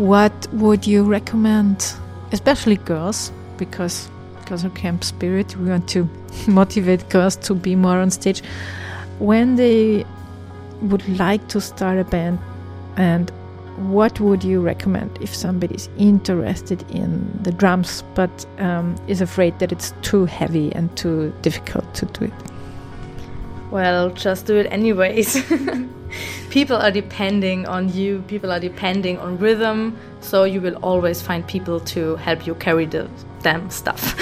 What 0.01 0.33
would 0.55 0.87
you 0.87 1.05
recommend, 1.05 1.93
especially 2.33 2.77
girls, 2.77 3.31
because 3.59 4.09
Girls 4.51 4.65
Rock 4.65 4.75
Camp 4.75 5.05
spirit. 5.05 5.57
We 5.57 5.69
want 5.69 5.89
to 5.91 6.09
motivate 6.49 7.09
girls 7.09 7.37
to 7.37 7.55
be 7.55 7.77
more 7.77 7.99
on 7.99 8.11
stage. 8.11 8.43
When 9.19 9.57
they 9.57 10.05
would 10.83 11.07
like 11.19 11.47
to 11.49 11.61
start 11.61 11.99
a 11.99 12.05
band, 12.05 12.39
and 12.97 13.31
what 13.77 14.19
would 14.21 14.43
you 14.43 14.61
recommend 14.61 15.19
if 15.21 15.35
somebody 15.35 15.75
is 15.75 15.89
interested 15.97 16.83
in 16.91 17.31
the 17.43 17.53
drums 17.53 18.03
but 18.15 18.47
um, 18.59 18.97
is 19.07 19.21
afraid 19.21 19.59
that 19.59 19.73
it's 19.73 19.93
too 20.03 20.25
heavy 20.25 20.73
and 20.75 20.95
too 20.97 21.33
difficult 21.43 21.95
to 21.95 22.07
do 22.07 22.25
it? 22.25 22.33
Well, 23.71 24.11
just 24.11 24.47
do 24.47 24.57
it 24.57 24.67
anyways. 24.73 25.45
people 26.51 26.77
are 26.77 26.91
depending 26.91 27.67
on 27.67 27.93
you, 27.93 28.23
people 28.29 28.51
are 28.51 28.61
depending 28.61 29.19
on 29.19 29.39
rhythm, 29.39 29.97
so 30.21 30.45
you 30.45 30.61
will 30.61 30.77
always 30.77 31.23
find 31.23 31.47
people 31.47 31.81
to 31.81 32.17
help 32.17 32.47
you 32.47 32.55
carry 32.57 32.87
the 32.87 33.09
damn 33.43 33.71
stuff. 33.71 34.15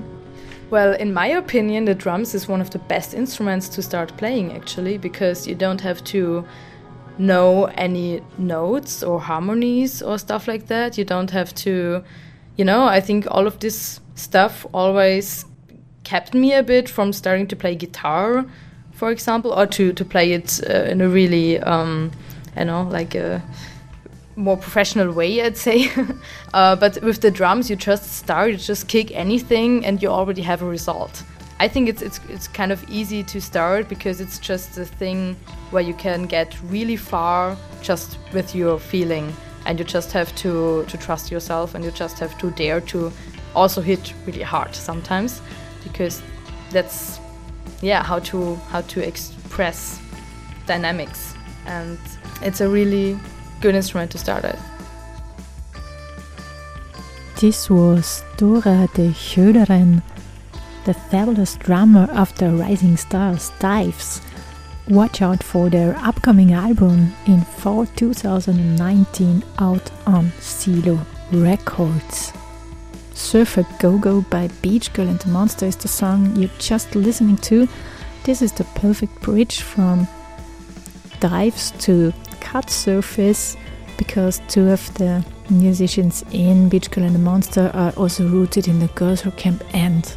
well, 0.70 0.94
in 0.94 1.12
my 1.12 1.26
opinion, 1.26 1.84
the 1.84 1.94
drums 1.94 2.34
is 2.34 2.48
one 2.48 2.60
of 2.60 2.70
the 2.70 2.78
best 2.78 3.14
instruments 3.14 3.68
to 3.70 3.82
start 3.82 4.16
playing 4.16 4.52
actually 4.52 4.98
because 4.98 5.46
you 5.46 5.54
don't 5.54 5.80
have 5.80 6.02
to 6.04 6.44
know 7.18 7.64
any 7.76 8.22
notes 8.38 9.02
or 9.02 9.20
harmonies 9.20 10.02
or 10.02 10.18
stuff 10.18 10.46
like 10.48 10.66
that. 10.66 10.98
You 10.98 11.04
don't 11.04 11.30
have 11.30 11.54
to, 11.56 12.02
you 12.56 12.64
know, 12.64 12.84
I 12.84 13.00
think 13.00 13.26
all 13.30 13.46
of 13.46 13.58
this 13.60 14.00
stuff 14.14 14.66
always 14.72 15.44
kept 16.04 16.34
me 16.34 16.52
a 16.52 16.62
bit 16.62 16.88
from 16.88 17.12
starting 17.12 17.46
to 17.48 17.56
play 17.56 17.74
guitar, 17.74 18.46
for 18.96 19.10
example, 19.10 19.52
or 19.52 19.66
to, 19.66 19.92
to 19.92 20.04
play 20.04 20.32
it 20.32 20.60
uh, 20.68 20.84
in 20.84 21.00
a 21.02 21.08
really, 21.08 21.60
um, 21.60 22.10
know, 22.56 22.82
like 22.82 23.14
a 23.14 23.42
more 24.36 24.56
professional 24.56 25.12
way, 25.12 25.42
I'd 25.42 25.56
say. 25.56 25.90
uh, 26.54 26.76
but 26.76 27.02
with 27.02 27.20
the 27.20 27.30
drums, 27.30 27.68
you 27.68 27.76
just 27.76 28.16
start, 28.16 28.52
you 28.52 28.56
just 28.56 28.88
kick 28.88 29.14
anything, 29.14 29.84
and 29.84 30.02
you 30.02 30.08
already 30.08 30.42
have 30.42 30.62
a 30.62 30.66
result. 30.66 31.22
I 31.58 31.68
think 31.68 31.88
it's 31.88 32.02
it's 32.02 32.20
it's 32.28 32.48
kind 32.48 32.70
of 32.70 32.84
easy 32.90 33.22
to 33.24 33.40
start 33.40 33.88
because 33.88 34.20
it's 34.20 34.38
just 34.38 34.76
a 34.76 34.84
thing 34.84 35.36
where 35.70 35.82
you 35.82 35.94
can 35.94 36.26
get 36.26 36.54
really 36.64 36.96
far 36.96 37.56
just 37.82 38.18
with 38.32 38.54
your 38.54 38.78
feeling, 38.78 39.32
and 39.64 39.78
you 39.78 39.84
just 39.84 40.12
have 40.12 40.34
to 40.36 40.84
to 40.84 40.98
trust 40.98 41.30
yourself, 41.30 41.74
and 41.74 41.84
you 41.84 41.90
just 41.90 42.18
have 42.18 42.36
to 42.38 42.50
dare 42.50 42.80
to 42.80 43.12
also 43.54 43.80
hit 43.80 44.12
really 44.26 44.42
hard 44.42 44.74
sometimes, 44.74 45.40
because 45.82 46.22
that's 46.70 47.20
yeah 47.82 48.02
how 48.02 48.18
to 48.20 48.56
how 48.70 48.80
to 48.82 49.00
express 49.00 50.00
dynamics, 50.66 51.34
and 51.66 51.98
it's 52.42 52.60
a 52.60 52.68
really 52.68 53.18
good 53.60 53.74
instrument 53.74 54.10
to 54.12 54.18
start 54.18 54.44
at. 54.44 54.58
This 57.40 57.68
was 57.68 58.24
Dora 58.38 58.88
de 58.94 59.10
Goederen, 59.10 60.02
the 60.86 60.94
fabulous 60.94 61.56
drummer 61.56 62.08
of 62.12 62.34
the 62.36 62.50
Rising 62.50 62.96
Stars 62.96 63.50
Dives. 63.58 64.22
Watch 64.88 65.20
out 65.20 65.42
for 65.42 65.68
their 65.68 65.96
upcoming 65.98 66.52
album 66.52 67.12
in 67.26 67.42
fall 67.42 67.86
2019 67.86 69.42
out 69.58 69.90
on 70.06 70.30
Siluh 70.38 71.04
Records. 71.32 72.32
Surfer 73.16 73.66
Go 73.78 73.98
Go 73.98 74.20
by 74.20 74.48
Beach 74.60 74.92
Girl 74.92 75.08
and 75.08 75.18
the 75.18 75.28
Monster 75.30 75.66
is 75.66 75.76
the 75.76 75.88
song 75.88 76.36
you're 76.36 76.50
just 76.58 76.94
listening 76.94 77.38
to. 77.38 77.66
This 78.24 78.42
is 78.42 78.52
the 78.52 78.64
perfect 78.74 79.20
bridge 79.22 79.62
from 79.62 80.06
dives 81.18 81.70
to 81.86 82.12
cut 82.40 82.68
surface 82.68 83.56
because 83.96 84.42
two 84.48 84.68
of 84.68 84.92
the 84.94 85.24
musicians 85.48 86.24
in 86.30 86.68
Beach 86.68 86.90
Girl 86.90 87.04
and 87.04 87.14
the 87.14 87.18
Monster 87.18 87.70
are 87.72 87.92
also 87.92 88.28
rooted 88.28 88.68
in 88.68 88.80
the 88.80 88.88
Girls 88.88 89.24
Rock 89.24 89.36
Camp 89.38 89.64
and 89.72 90.14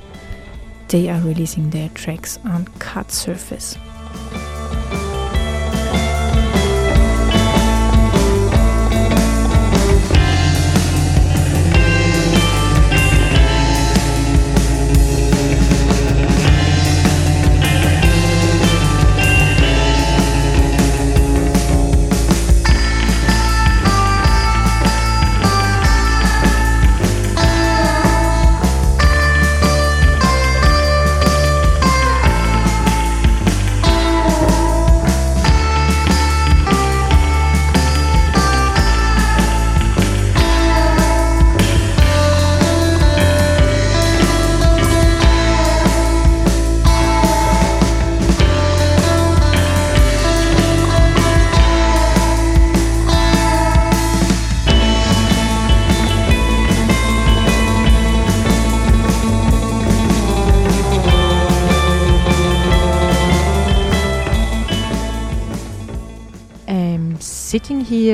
they 0.90 1.08
are 1.10 1.22
releasing 1.22 1.70
their 1.70 1.90
tracks 1.90 2.38
on 2.44 2.66
cut 2.80 3.12
surface. 3.12 3.78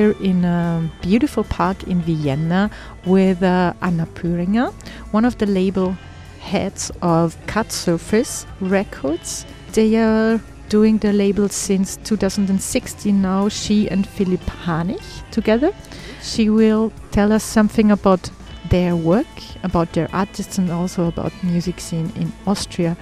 Here 0.05 0.23
in 0.23 0.45
a 0.45 0.89
beautiful 1.01 1.43
park 1.43 1.83
in 1.83 2.01
Vienna 2.01 2.69
with 3.05 3.41
uh, 3.41 3.73
Anna 3.81 4.05
Püringer, 4.05 4.73
one 5.11 5.25
of 5.25 5.37
the 5.37 5.45
label 5.45 5.95
heads 6.39 6.91
of 7.01 7.35
Cut 7.47 7.71
Surface 7.71 8.45
Records. 8.61 9.45
They 9.73 9.95
are 9.95 10.39
doing 10.69 10.99
the 10.99 11.11
label 11.13 11.49
since 11.49 11.97
2016 11.97 13.21
now, 13.21 13.49
she 13.49 13.89
and 13.89 14.07
Philipp 14.07 14.45
Hanich 14.65 15.29
together. 15.31 15.71
She 16.21 16.49
will 16.49 16.91
tell 17.11 17.31
us 17.31 17.43
something 17.43 17.91
about 17.91 18.29
their 18.69 18.95
work, 18.95 19.27
about 19.63 19.93
their 19.93 20.09
artists, 20.13 20.57
and 20.57 20.71
also 20.71 21.07
about 21.07 21.31
music 21.43 21.79
scene 21.79 22.11
in 22.15 22.31
Austria. 22.45 22.95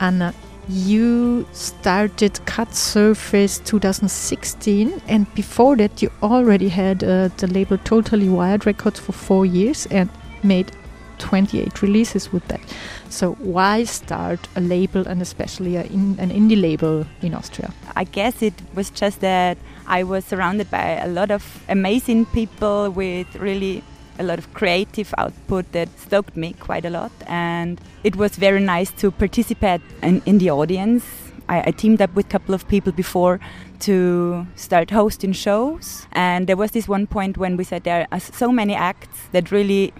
Anna, 0.00 0.34
you 0.70 1.46
started 1.52 2.38
Cut 2.46 2.74
Surface 2.74 3.58
2016, 3.58 5.02
and 5.08 5.32
before 5.34 5.76
that, 5.76 6.00
you 6.00 6.10
already 6.22 6.68
had 6.68 7.02
uh, 7.02 7.28
the 7.38 7.48
label 7.48 7.76
Totally 7.78 8.28
Wired 8.28 8.66
Records 8.66 9.00
for 9.00 9.12
four 9.12 9.44
years 9.44 9.86
and 9.86 10.08
made 10.42 10.70
28 11.18 11.82
releases 11.82 12.32
with 12.32 12.46
that. 12.48 12.60
So, 13.08 13.32
why 13.34 13.84
start 13.84 14.40
a 14.56 14.60
label 14.60 15.06
and 15.06 15.20
especially 15.20 15.76
in, 15.76 16.16
an 16.18 16.30
indie 16.30 16.60
label 16.60 17.04
in 17.20 17.34
Austria? 17.34 17.72
I 17.96 18.04
guess 18.04 18.40
it 18.40 18.54
was 18.74 18.90
just 18.90 19.20
that 19.20 19.58
I 19.86 20.04
was 20.04 20.24
surrounded 20.24 20.70
by 20.70 20.98
a 20.98 21.08
lot 21.08 21.30
of 21.30 21.64
amazing 21.68 22.26
people 22.26 22.90
with 22.90 23.34
really 23.36 23.82
a 24.20 24.22
lot 24.22 24.38
of 24.38 24.52
creative 24.54 25.12
output 25.18 25.72
that 25.72 25.88
stoked 25.98 26.36
me 26.36 26.54
quite 26.60 26.84
a 26.84 26.90
lot. 26.90 27.10
And 27.26 27.80
it 28.04 28.16
was 28.16 28.36
very 28.36 28.60
nice 28.60 28.90
to 29.00 29.10
participate 29.10 29.80
in, 30.02 30.22
in 30.26 30.38
the 30.38 30.50
audience. 30.50 31.04
I, 31.48 31.62
I 31.66 31.70
teamed 31.72 32.00
up 32.00 32.14
with 32.14 32.26
a 32.26 32.28
couple 32.28 32.54
of 32.54 32.68
people 32.68 32.92
before 32.92 33.40
to 33.80 34.46
start 34.54 34.90
hosting 34.90 35.32
shows. 35.32 36.06
And 36.12 36.46
there 36.46 36.56
was 36.56 36.70
this 36.70 36.86
one 36.86 37.06
point 37.06 37.38
when 37.38 37.56
we 37.56 37.64
said 37.64 37.84
there 37.84 38.06
are 38.12 38.20
so 38.20 38.52
many 38.52 38.74
acts 38.74 39.28
that 39.32 39.50
really 39.50 39.92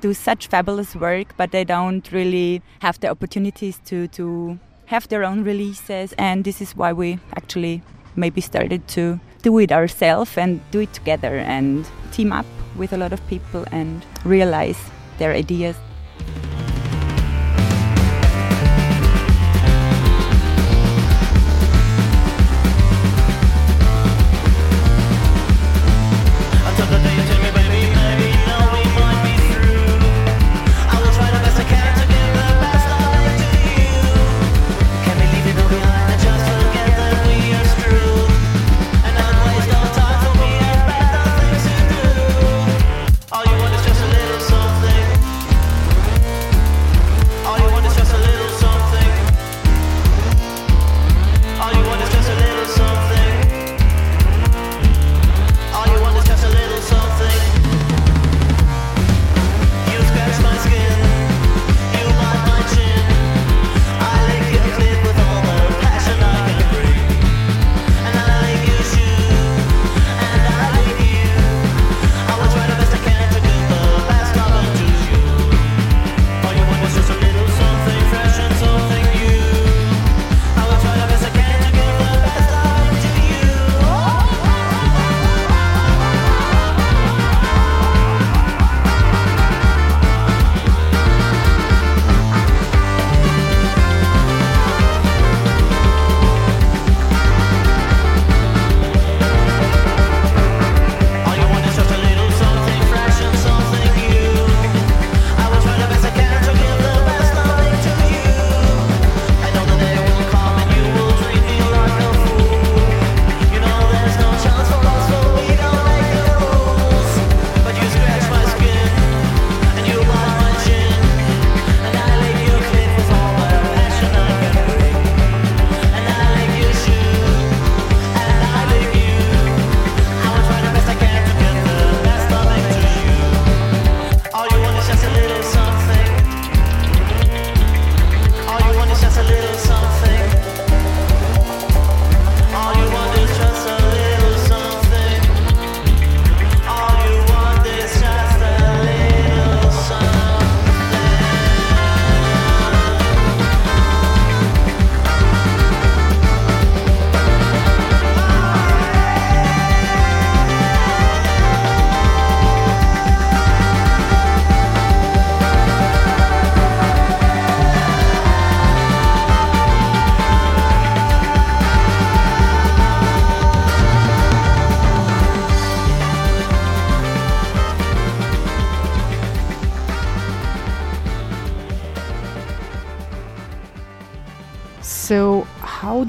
do 0.00 0.12
such 0.12 0.48
fabulous 0.48 0.94
work, 0.94 1.34
but 1.36 1.50
they 1.52 1.64
don't 1.64 2.10
really 2.12 2.62
have 2.80 3.00
the 3.00 3.08
opportunities 3.08 3.80
to, 3.86 4.08
to 4.08 4.58
have 4.86 5.08
their 5.08 5.24
own 5.24 5.44
releases. 5.44 6.12
And 6.18 6.44
this 6.44 6.60
is 6.60 6.76
why 6.76 6.92
we 6.92 7.18
actually 7.36 7.82
maybe 8.16 8.40
started 8.40 8.86
to 8.88 9.20
do 9.42 9.58
it 9.58 9.70
ourselves 9.70 10.36
and 10.36 10.60
do 10.72 10.80
it 10.80 10.92
together 10.92 11.38
and 11.38 11.86
team 12.10 12.32
up 12.32 12.46
with 12.78 12.92
a 12.92 12.96
lot 12.96 13.12
of 13.12 13.20
people 13.26 13.64
and 13.72 14.06
realize 14.24 14.78
their 15.18 15.32
ideas. 15.32 15.76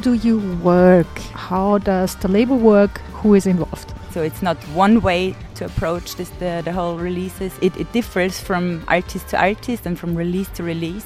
Do 0.02 0.14
you 0.14 0.40
work? 0.64 1.20
How 1.34 1.78
does 1.78 2.16
the 2.16 2.28
label 2.28 2.58
work? 2.58 3.00
Who 3.22 3.36
is 3.36 3.46
involved? 3.46 3.94
So 4.12 4.22
it's 4.22 4.42
not 4.42 4.58
one 4.74 5.02
way 5.02 5.36
to 5.56 5.66
approach 5.66 6.16
this, 6.16 6.30
the, 6.40 6.62
the 6.64 6.72
whole 6.72 6.98
releases. 6.98 7.54
It, 7.62 7.76
it 7.78 7.92
differs 7.92 8.40
from 8.40 8.84
artist 8.88 9.28
to 9.30 9.40
artist 9.40 9.86
and 9.86 10.00
from 10.00 10.16
release 10.16 10.50
to 10.50 10.64
release. 10.64 11.06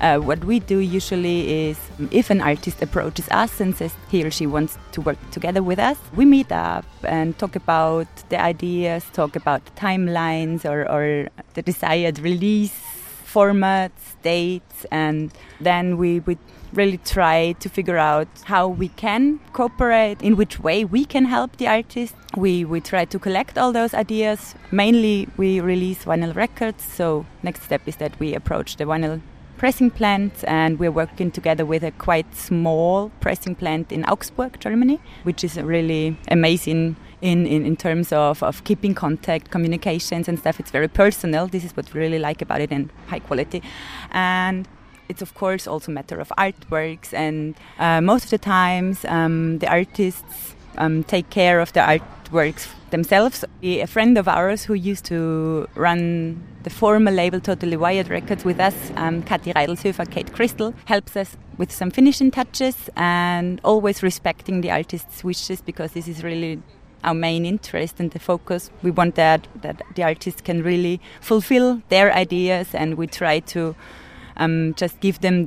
Uh, 0.00 0.18
what 0.18 0.44
we 0.44 0.60
do 0.60 0.78
usually 0.78 1.68
is 1.68 1.78
if 2.10 2.28
an 2.28 2.40
artist 2.40 2.82
approaches 2.82 3.28
us 3.30 3.60
and 3.60 3.74
says 3.74 3.94
he 4.10 4.24
or 4.24 4.30
she 4.30 4.46
wants 4.46 4.76
to 4.92 5.00
work 5.00 5.18
together 5.30 5.62
with 5.62 5.78
us, 5.78 5.96
we 6.14 6.24
meet 6.24 6.52
up 6.52 6.84
and 7.04 7.38
talk 7.38 7.56
about 7.56 8.06
the 8.28 8.40
ideas, 8.40 9.04
talk 9.12 9.36
about 9.36 9.64
timelines 9.76 10.64
or, 10.64 10.88
or 10.90 11.28
the 11.54 11.62
desired 11.62 12.18
release 12.18 12.78
formats, 13.34 14.14
dates, 14.22 14.86
and 14.90 15.32
then 15.60 15.96
we 15.96 16.20
would 16.20 16.38
really 16.76 16.98
try 16.98 17.52
to 17.60 17.68
figure 17.68 17.98
out 17.98 18.28
how 18.44 18.68
we 18.68 18.88
can 18.88 19.40
cooperate, 19.52 20.20
in 20.22 20.36
which 20.36 20.60
way 20.60 20.84
we 20.84 21.04
can 21.04 21.24
help 21.24 21.56
the 21.56 21.68
artist. 21.68 22.14
We, 22.36 22.64
we 22.64 22.80
try 22.80 23.04
to 23.04 23.18
collect 23.18 23.58
all 23.58 23.72
those 23.72 23.94
ideas. 23.94 24.54
Mainly, 24.70 25.28
we 25.36 25.60
release 25.60 26.04
vinyl 26.04 26.34
records. 26.34 26.84
So, 26.84 27.26
next 27.42 27.62
step 27.62 27.82
is 27.86 27.96
that 27.96 28.18
we 28.18 28.34
approach 28.34 28.76
the 28.76 28.84
vinyl 28.84 29.20
pressing 29.56 29.90
plant 29.90 30.44
and 30.48 30.78
we're 30.78 30.90
working 30.90 31.30
together 31.30 31.64
with 31.64 31.82
a 31.84 31.92
quite 31.92 32.34
small 32.34 33.10
pressing 33.20 33.54
plant 33.54 33.92
in 33.92 34.04
Augsburg, 34.04 34.58
Germany, 34.60 35.00
which 35.22 35.44
is 35.44 35.56
really 35.56 36.18
amazing 36.28 36.96
in, 37.22 37.46
in, 37.46 37.64
in 37.64 37.76
terms 37.76 38.12
of, 38.12 38.42
of 38.42 38.64
keeping 38.64 38.94
contact, 38.94 39.50
communications 39.50 40.28
and 40.28 40.38
stuff. 40.38 40.60
It's 40.60 40.70
very 40.70 40.88
personal. 40.88 41.46
This 41.46 41.64
is 41.64 41.76
what 41.76 41.92
we 41.94 42.00
really 42.00 42.18
like 42.18 42.42
about 42.42 42.60
it 42.60 42.70
and 42.70 42.90
high 43.06 43.20
quality. 43.20 43.62
And 44.10 44.68
it's 45.08 45.22
of 45.22 45.34
course 45.34 45.66
also 45.66 45.90
a 45.90 45.94
matter 45.94 46.20
of 46.20 46.32
artworks 46.38 47.12
and 47.12 47.54
uh, 47.78 48.00
most 48.00 48.24
of 48.24 48.30
the 48.30 48.38
times 48.38 49.04
um, 49.06 49.58
the 49.58 49.68
artists 49.68 50.54
um, 50.78 51.04
take 51.04 51.30
care 51.30 51.60
of 51.60 51.72
the 51.72 51.80
artworks 51.80 52.68
themselves. 52.90 53.44
A 53.62 53.86
friend 53.86 54.18
of 54.18 54.28
ours 54.28 54.64
who 54.64 54.74
used 54.74 55.04
to 55.06 55.68
run 55.74 56.42
the 56.62 56.70
former 56.70 57.10
label 57.10 57.40
Totally 57.40 57.76
Wired 57.76 58.08
Records 58.08 58.44
with 58.44 58.60
us, 58.60 58.74
um, 58.96 59.22
Kathi 59.22 59.52
Reidelshöfer, 59.52 60.10
Kate 60.10 60.32
Crystal, 60.32 60.74
helps 60.86 61.16
us 61.16 61.36
with 61.58 61.70
some 61.70 61.90
finishing 61.90 62.30
touches 62.30 62.90
and 62.96 63.60
always 63.64 64.02
respecting 64.02 64.60
the 64.60 64.70
artist's 64.70 65.22
wishes 65.22 65.60
because 65.60 65.92
this 65.92 66.08
is 66.08 66.24
really 66.24 66.60
our 67.04 67.14
main 67.14 67.44
interest 67.44 68.00
and 68.00 68.10
the 68.12 68.18
focus. 68.18 68.70
We 68.82 68.90
want 68.90 69.14
that 69.16 69.46
that 69.62 69.82
the 69.94 70.02
artists 70.02 70.40
can 70.40 70.62
really 70.62 71.00
fulfill 71.20 71.82
their 71.88 72.12
ideas 72.12 72.74
and 72.74 72.94
we 72.94 73.06
try 73.06 73.40
to 73.40 73.76
um, 74.36 74.74
just 74.74 75.00
give 75.00 75.20
them 75.20 75.46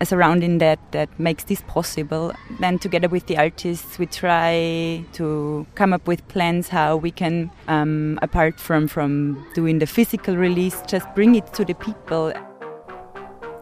a 0.00 0.06
surrounding 0.06 0.58
that, 0.58 0.80
that 0.90 1.08
makes 1.18 1.44
this 1.44 1.62
possible. 1.68 2.32
Then, 2.58 2.78
together 2.78 3.08
with 3.08 3.26
the 3.26 3.38
artists, 3.38 3.98
we 3.98 4.06
try 4.06 5.04
to 5.12 5.66
come 5.76 5.92
up 5.92 6.06
with 6.08 6.26
plans 6.28 6.68
how 6.68 6.96
we 6.96 7.12
can, 7.12 7.50
um, 7.68 8.18
apart 8.20 8.58
from, 8.58 8.88
from 8.88 9.46
doing 9.54 9.78
the 9.78 9.86
physical 9.86 10.36
release, 10.36 10.82
just 10.88 11.06
bring 11.14 11.36
it 11.36 11.52
to 11.54 11.64
the 11.64 11.74
people. 11.74 12.32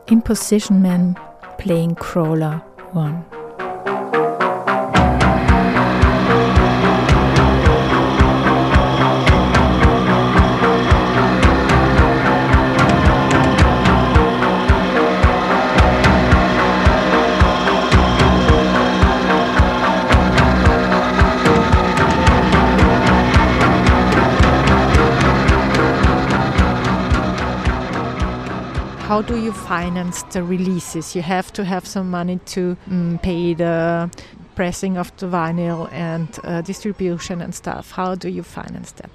Imposition 0.08 0.80
Man 0.82 1.14
playing 1.58 1.94
Crawler 1.94 2.56
1. 2.92 3.39
How 29.20 29.26
do 29.26 29.36
you 29.36 29.52
finance 29.52 30.22
the 30.32 30.42
releases? 30.42 31.14
You 31.14 31.20
have 31.20 31.52
to 31.52 31.62
have 31.62 31.86
some 31.86 32.10
money 32.10 32.38
to 32.46 32.74
mm, 32.88 33.20
pay 33.20 33.52
the 33.52 34.10
pressing 34.54 34.96
of 34.96 35.14
the 35.18 35.26
vinyl 35.26 35.92
and 35.92 36.26
uh, 36.42 36.62
distribution 36.62 37.42
and 37.42 37.54
stuff. 37.54 37.90
How 37.90 38.14
do 38.14 38.30
you 38.30 38.42
finance 38.42 38.92
that? 38.92 39.10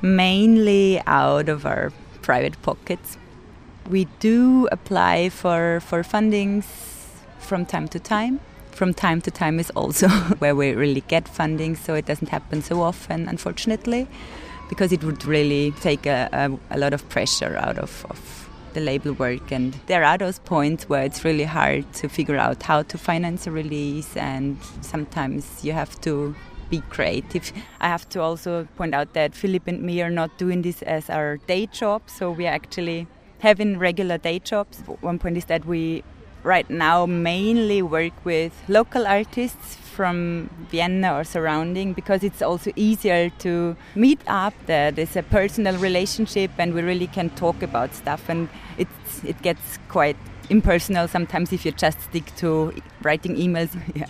Mainly 0.00 1.02
out 1.06 1.50
of 1.50 1.66
our 1.66 1.92
private 2.22 2.56
pockets. 2.62 3.18
We 3.90 4.06
do 4.18 4.66
apply 4.72 5.28
for, 5.28 5.80
for 5.80 6.02
fundings 6.02 6.64
from 7.40 7.66
time 7.66 7.86
to 7.88 7.98
time. 7.98 8.40
From 8.70 8.94
time 8.94 9.20
to 9.22 9.30
time 9.30 9.60
is 9.60 9.68
also 9.76 10.08
where 10.38 10.56
we 10.56 10.72
really 10.72 11.02
get 11.02 11.28
funding, 11.28 11.76
so 11.76 11.92
it 11.92 12.06
doesn't 12.06 12.30
happen 12.30 12.62
so 12.62 12.80
often, 12.80 13.28
unfortunately 13.28 14.08
because 14.68 14.92
it 14.92 15.02
would 15.04 15.24
really 15.24 15.72
take 15.80 16.06
a, 16.06 16.28
a, 16.32 16.76
a 16.76 16.78
lot 16.78 16.92
of 16.92 17.08
pressure 17.08 17.56
out 17.56 17.78
of, 17.78 18.06
of, 18.10 18.48
the 18.74 18.80
label 18.80 19.14
work. 19.14 19.50
And 19.50 19.72
there 19.86 20.04
are 20.04 20.18
those 20.18 20.38
points 20.40 20.90
where 20.90 21.02
it's 21.02 21.24
really 21.24 21.44
hard 21.44 21.90
to 21.94 22.08
figure 22.08 22.36
out 22.36 22.62
how 22.62 22.82
to 22.82 22.98
finance 22.98 23.46
a 23.46 23.50
release, 23.50 24.14
and 24.14 24.58
sometimes 24.82 25.64
you 25.64 25.72
have 25.72 25.98
to 26.02 26.34
be 26.68 26.82
creative. 26.90 27.50
I 27.80 27.88
have 27.88 28.08
to 28.10 28.20
also 28.20 28.68
point 28.76 28.94
out 28.94 29.14
that 29.14 29.34
Philip 29.34 29.66
and 29.68 29.82
me 29.82 30.02
are 30.02 30.10
not 30.10 30.36
doing 30.36 30.62
this 30.62 30.82
as 30.82 31.08
our 31.08 31.38
day 31.46 31.66
job, 31.66 32.02
so 32.06 32.30
we 32.30 32.46
are 32.46 32.52
actually 32.52 33.06
having 33.38 33.78
regular 33.78 34.18
day 34.18 34.38
jobs. 34.38 34.80
One 35.00 35.18
point 35.18 35.36
is 35.38 35.46
that 35.46 35.64
we 35.64 36.04
right 36.42 36.68
now 36.68 37.06
mainly 37.06 37.82
work 37.82 38.12
with 38.24 38.52
local 38.68 39.06
artists 39.06 39.78
from 39.98 40.48
Vienna 40.70 41.12
or 41.12 41.24
surrounding 41.24 41.92
because 41.92 42.22
it's 42.22 42.40
also 42.40 42.70
easier 42.76 43.30
to 43.30 43.76
meet 43.96 44.20
up 44.28 44.54
there. 44.66 44.92
There's 44.92 45.16
a 45.16 45.24
personal 45.24 45.76
relationship 45.78 46.52
and 46.56 46.72
we 46.72 46.82
really 46.82 47.08
can 47.08 47.30
talk 47.30 47.64
about 47.64 47.92
stuff 47.94 48.28
and 48.28 48.48
it's, 48.76 49.24
it 49.24 49.42
gets 49.42 49.80
quite 49.88 50.16
impersonal 50.50 51.08
sometimes 51.08 51.52
if 51.52 51.66
you 51.66 51.72
just 51.72 52.00
stick 52.00 52.26
to 52.36 52.72
writing 53.02 53.34
emails. 53.34 53.70
yeah. 53.96 54.06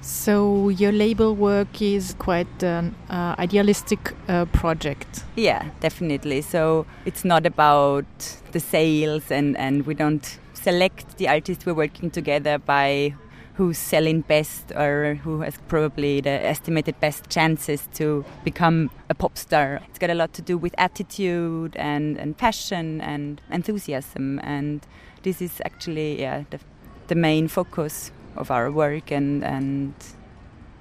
So 0.00 0.70
your 0.70 0.90
label 0.90 1.36
work 1.36 1.80
is 1.80 2.16
quite 2.18 2.62
an 2.64 2.96
uh, 3.08 3.36
idealistic 3.38 4.14
uh, 4.26 4.46
project. 4.46 5.22
Yeah, 5.36 5.70
definitely. 5.78 6.40
So 6.42 6.84
it's 7.04 7.24
not 7.24 7.46
about 7.46 8.06
the 8.50 8.58
sales 8.58 9.30
and, 9.30 9.56
and 9.56 9.86
we 9.86 9.94
don't 9.94 10.36
select 10.52 11.18
the 11.18 11.28
artists 11.28 11.64
we're 11.64 11.74
working 11.74 12.10
together 12.10 12.58
by 12.58 13.14
who's 13.58 13.76
selling 13.76 14.20
best 14.20 14.70
or 14.76 15.16
who 15.24 15.40
has 15.40 15.58
probably 15.66 16.20
the 16.20 16.30
estimated 16.30 16.94
best 17.00 17.28
chances 17.28 17.88
to 17.92 18.24
become 18.44 18.88
a 19.10 19.14
pop 19.14 19.36
star. 19.36 19.80
It's 19.88 19.98
got 19.98 20.10
a 20.10 20.14
lot 20.14 20.32
to 20.34 20.42
do 20.42 20.56
with 20.56 20.72
attitude 20.78 21.74
and, 21.74 22.16
and 22.18 22.38
passion 22.38 23.00
and 23.00 23.40
enthusiasm, 23.50 24.38
and 24.44 24.86
this 25.24 25.42
is 25.42 25.60
actually 25.64 26.20
yeah, 26.20 26.44
the, 26.50 26.60
the 27.08 27.16
main 27.16 27.48
focus 27.48 28.12
of 28.36 28.52
our 28.52 28.70
work 28.70 29.10
and, 29.10 29.42
and 29.42 29.92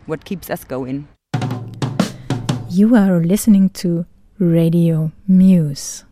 what 0.06 0.24
keeps 0.24 0.52
us 0.52 0.64
going. 0.64 1.08
You 2.70 2.96
are 2.96 3.24
listening 3.24 3.70
to 3.82 4.06
Radio 4.38 5.12
Muse. 5.28 6.06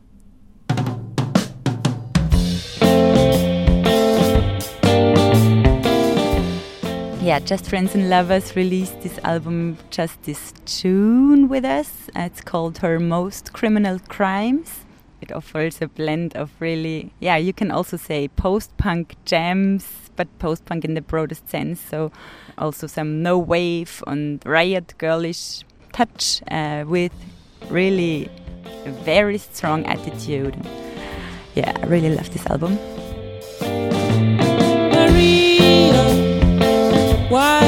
Yeah, 7.25 7.39
Just 7.39 7.65
Friends 7.65 7.95
and 7.95 8.07
Lovers 8.07 8.55
released 8.55 9.01
this 9.01 9.17
album 9.23 9.79
just 9.89 10.21
this 10.23 10.53
June 10.67 11.49
with 11.49 11.65
us. 11.65 12.07
It's 12.15 12.39
called 12.39 12.77
Her 12.77 12.99
Most 12.99 13.51
Criminal 13.51 13.97
Crimes. 13.97 14.85
It 15.21 15.31
offers 15.31 15.81
a 15.81 15.87
blend 15.87 16.35
of 16.35 16.51
really, 16.59 17.11
yeah, 17.19 17.37
you 17.37 17.51
can 17.51 17.71
also 17.71 17.97
say 17.97 18.27
post 18.27 18.77
punk 18.77 19.15
jams, 19.25 20.11
but 20.15 20.27
post 20.37 20.65
punk 20.65 20.85
in 20.85 20.93
the 20.93 21.01
broadest 21.01 21.49
sense. 21.49 21.81
So 21.81 22.11
also 22.59 22.85
some 22.85 23.23
no 23.23 23.39
wave 23.39 24.03
and 24.05 24.39
riot 24.45 24.93
girlish 24.99 25.61
touch 25.93 26.43
uh, 26.51 26.83
with 26.85 27.13
really 27.69 28.29
a 28.85 28.91
very 28.91 29.39
strong 29.39 29.83
attitude. 29.87 30.55
Yeah, 31.55 31.75
I 31.75 31.87
really 31.87 32.15
love 32.15 32.31
this 32.31 32.45
album. 32.45 32.77
Why 37.35 37.64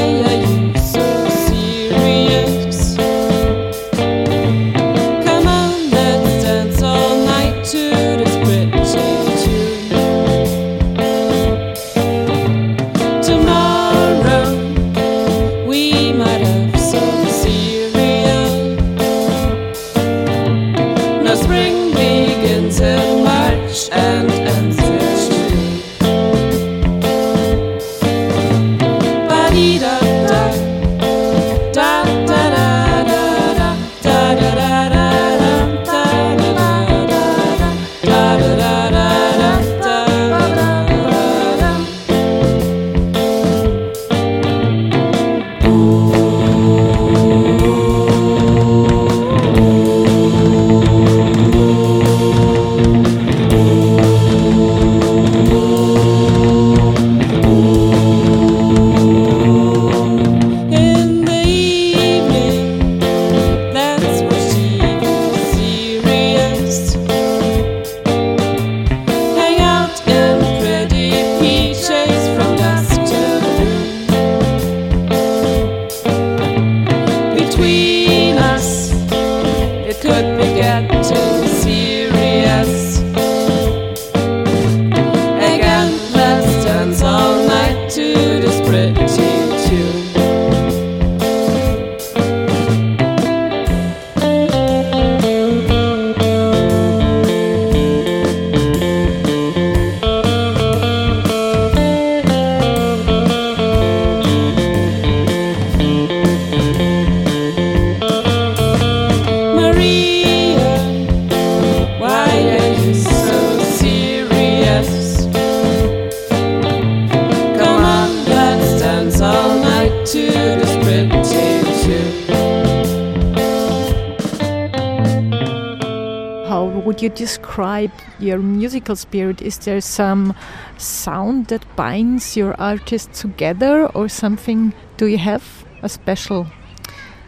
describe 127.57 127.91
your 128.19 128.37
musical 128.37 128.95
spirit? 128.95 129.41
Is 129.41 129.57
there 129.57 129.81
some 129.81 130.35
sound 130.77 131.47
that 131.47 131.65
binds 131.75 132.37
your 132.37 132.53
artists 132.61 133.21
together, 133.21 133.87
or 133.95 134.07
something? 134.07 134.73
Do 134.97 135.07
you 135.07 135.17
have 135.17 135.65
a 135.81 135.89
special 135.89 136.45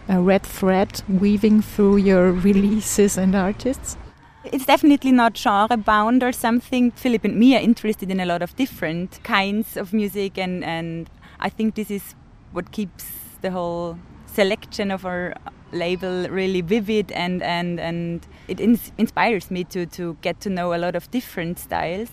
uh, 0.08 0.20
red 0.22 0.44
thread 0.44 1.02
weaving 1.10 1.64
through 1.64 1.98
your 1.98 2.32
releases 2.32 3.18
and 3.18 3.36
artists? 3.36 3.98
It's 4.44 4.68
definitely 4.68 5.12
not 5.12 5.36
genre 5.36 5.78
bound 5.78 6.22
or 6.22 6.32
something. 6.32 6.92
Philip 6.92 7.26
and 7.26 7.36
me 7.36 7.56
are 7.56 7.62
interested 7.62 8.12
in 8.12 8.20
a 8.20 8.26
lot 8.26 8.44
of 8.44 8.56
different 8.56 9.20
kinds 9.24 9.78
of 9.78 9.94
music, 9.94 10.38
and, 10.38 10.64
and 10.64 11.10
I 11.40 11.50
think 11.50 11.74
this 11.74 11.90
is 11.90 12.14
what 12.52 12.72
keeps 12.72 13.06
the 13.42 13.50
whole 13.50 13.98
selection 14.28 14.92
of 14.92 15.06
our 15.06 15.34
label 15.72 16.30
really 16.30 16.62
vivid 16.62 17.12
and, 17.12 17.42
and, 17.42 17.80
and 17.80 18.28
it 18.50 18.60
ins- 18.60 18.92
inspires 18.98 19.52
me 19.52 19.64
to, 19.66 19.86
to 19.86 20.18
get 20.22 20.40
to 20.42 20.50
know 20.50 20.74
a 20.74 20.78
lot 20.78 20.96
of 20.96 21.10
different 21.12 21.60
styles. 21.60 22.10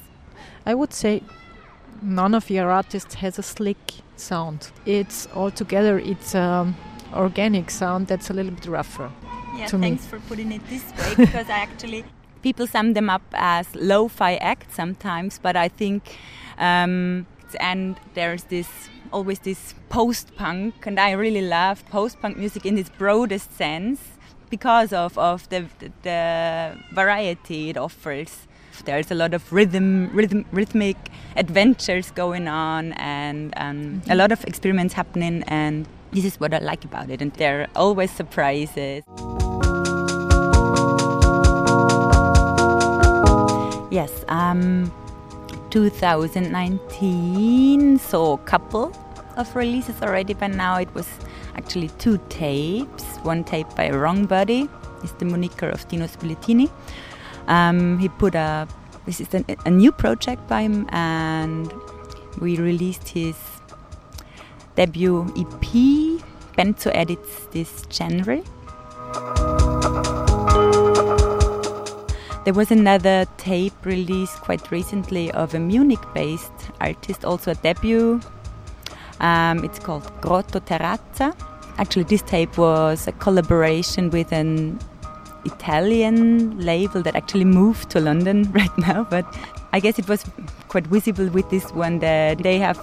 I 0.65 0.75
would 0.75 0.93
say 0.93 1.23
none 2.03 2.35
of 2.35 2.51
your 2.51 2.71
artists 2.71 3.15
has 3.15 3.39
a 3.39 3.43
slick 3.43 3.95
sound. 4.17 4.71
It's 4.85 5.29
altogether 5.35 5.99
it's 5.99 6.35
um, 6.35 6.77
organic 7.15 7.71
sound 7.71 8.07
that's 8.07 8.31
a 8.31 8.35
little 8.35 8.53
bit 8.53 8.67
rougher. 8.67 9.11
Yeah, 9.57 9.67
to 9.67 9.79
me. 9.79 9.89
thanks 9.89 10.07
for 10.07 10.21
putting 10.21 10.53
it 10.53 10.63
this 10.69 10.85
way 10.99 11.15
because 11.25 11.49
I 11.49 11.59
actually 11.59 12.05
people 12.43 12.67
sum 12.67 12.93
them 12.93 13.09
up 13.09 13.23
as 13.33 13.75
lo-fi 13.75 14.37
acts 14.37 14.75
sometimes, 14.75 15.39
but 15.39 15.57
I 15.57 15.69
think 15.69 16.19
um, 16.59 17.27
and 17.61 17.97
there's 18.15 18.45
this 18.45 18.69
always 19.13 19.39
this 19.39 19.75
post-punk, 19.89 20.87
and 20.87 20.99
I 21.01 21.13
really 21.13 21.43
love 21.43 21.87
post-punk 21.87 22.37
music 22.37 22.67
in 22.67 22.77
its 22.77 22.91
broadest 22.91 23.57
sense 23.57 24.01
because 24.51 24.93
of 24.93 25.17
of 25.19 25.49
the 25.49 25.67
the 26.03 26.77
variety 26.93 27.71
it 27.71 27.77
offers. 27.77 28.47
There's 28.85 29.11
a 29.11 29.15
lot 29.15 29.33
of 29.33 29.51
rhythm, 29.53 30.11
rhythm 30.13 30.45
rhythmic 30.53 30.97
adventures 31.35 32.11
going 32.11 32.47
on, 32.47 32.93
and 32.93 33.55
um, 33.57 34.03
a 34.09 34.15
lot 34.15 34.33
of 34.33 34.45
experiments 34.45 34.93
happening, 34.95 35.43
and 35.49 35.89
this 36.13 36.25
is 36.25 36.39
what 36.39 36.53
I 36.53 36.59
like 36.59 36.85
about 36.85 37.11
it. 37.11 37.23
And 37.23 37.33
there 37.35 37.63
are 37.63 37.69
always 37.75 38.11
surprises. 38.11 39.03
Yes, 43.91 44.25
um, 44.29 44.93
2019 45.71 47.99
saw 47.99 48.35
a 48.35 48.39
couple 48.39 48.93
of 49.37 49.57
releases 49.57 50.03
already 50.03 50.35
by 50.35 50.49
now. 50.49 50.77
It 50.77 50.95
was 50.95 51.09
actually 51.57 51.89
two 51.99 52.21
tapes. 52.29 53.05
One 53.23 53.45
tape 53.45 53.69
by 53.75 53.91
Wrong 53.91 54.27
Body, 54.27 54.69
is 55.03 55.13
the 55.13 55.25
moniker 55.25 55.69
of 55.69 55.87
Dino 55.89 56.07
Spiluttini. 56.07 56.71
Um, 57.49 57.99
he 57.99 58.09
put 58.09 58.35
up, 58.35 58.69
this 59.07 59.21
is 59.21 59.33
an, 59.35 59.45
a 59.65 59.71
new 59.71 59.93
project 59.93 60.47
by 60.49 60.63
him, 60.63 60.89
and 60.91 61.73
we 62.41 62.57
released 62.57 63.09
his 63.09 63.37
debut 64.75 65.23
EP, 65.37 65.67
Benzo 66.57 66.91
Edits, 66.95 67.47
this 67.53 67.83
January. 67.89 68.43
There 72.45 72.55
was 72.55 72.71
another 72.71 73.27
tape 73.39 73.75
released 73.85 74.37
quite 74.37 74.71
recently 74.71 75.33
of 75.33 75.55
a 75.55 75.59
Munich 75.59 76.05
based 76.15 76.53
artist, 76.81 77.25
also 77.25 77.51
a 77.51 77.55
debut. 77.57 78.21
Um, 79.21 79.65
it's 79.65 79.79
called 79.79 80.11
Grotto 80.21 80.61
Terrazza. 80.61 81.35
Actually, 81.79 82.05
this 82.05 82.23
tape 82.23 82.57
was 82.59 83.07
a 83.07 83.13
collaboration 83.13 84.11
with 84.11 84.33
an 84.33 84.79
Italian 85.45 86.59
label 86.59 87.03
that 87.03 87.15
actually 87.15 87.45
moved 87.45 87.91
to 87.91 88.01
London 88.01 88.51
right 88.53 88.77
now, 88.79 89.05
but 89.05 89.25
I 89.73 89.81
guess 89.81 89.99
it 89.99 90.09
was 90.09 90.25
quite 90.69 90.87
visible 90.87 91.29
with 91.29 91.49
this 91.51 91.71
one 91.73 91.99
that 92.01 92.39
they 92.39 92.59
have 92.59 92.79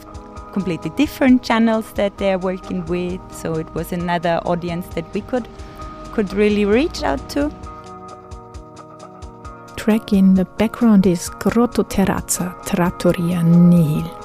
completely 0.53 0.91
different 0.91 1.43
channels 1.43 1.91
that 1.93 2.17
they're 2.17 2.37
working 2.37 2.85
with, 2.85 3.19
so 3.31 3.55
it 3.55 3.73
was 3.73 3.91
another 3.91 4.39
audience 4.45 4.87
that 4.95 5.11
we 5.13 5.21
could 5.21 5.47
could 6.13 6.31
really 6.33 6.63
reach 6.63 7.01
out 7.03 7.27
to. 7.31 7.51
Track 9.75 10.13
in 10.13 10.35
the 10.35 10.45
background 10.45 11.07
is 11.07 11.29
Grotto 11.29 11.83
Terrazza, 11.83 12.53
Trattoria 12.65 13.43
Nihil. 13.43 14.22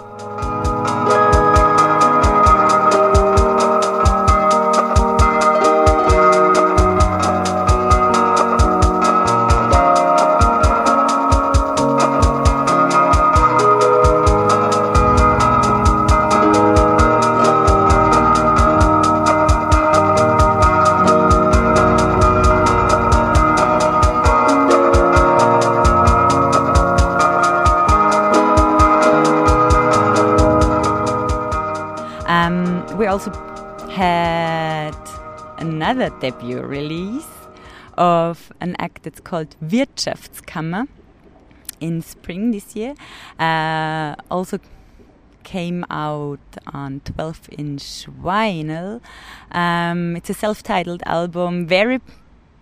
Debut 36.20 36.60
release 36.60 37.26
of 37.96 38.52
an 38.60 38.76
act 38.78 39.02
that's 39.02 39.20
called 39.20 39.56
Wirtschaftskammer 39.62 40.88
in 41.80 42.02
spring 42.02 42.50
this 42.52 42.76
year. 42.76 42.94
Uh, 43.38 44.14
also 44.30 44.58
came 45.44 45.84
out 45.90 46.40
on 46.72 47.00
12 47.00 47.48
inch 47.58 48.06
vinyl. 48.22 49.00
Um, 49.52 50.16
it's 50.16 50.30
a 50.30 50.34
self 50.34 50.62
titled 50.62 51.02
album, 51.06 51.66
very 51.66 52.00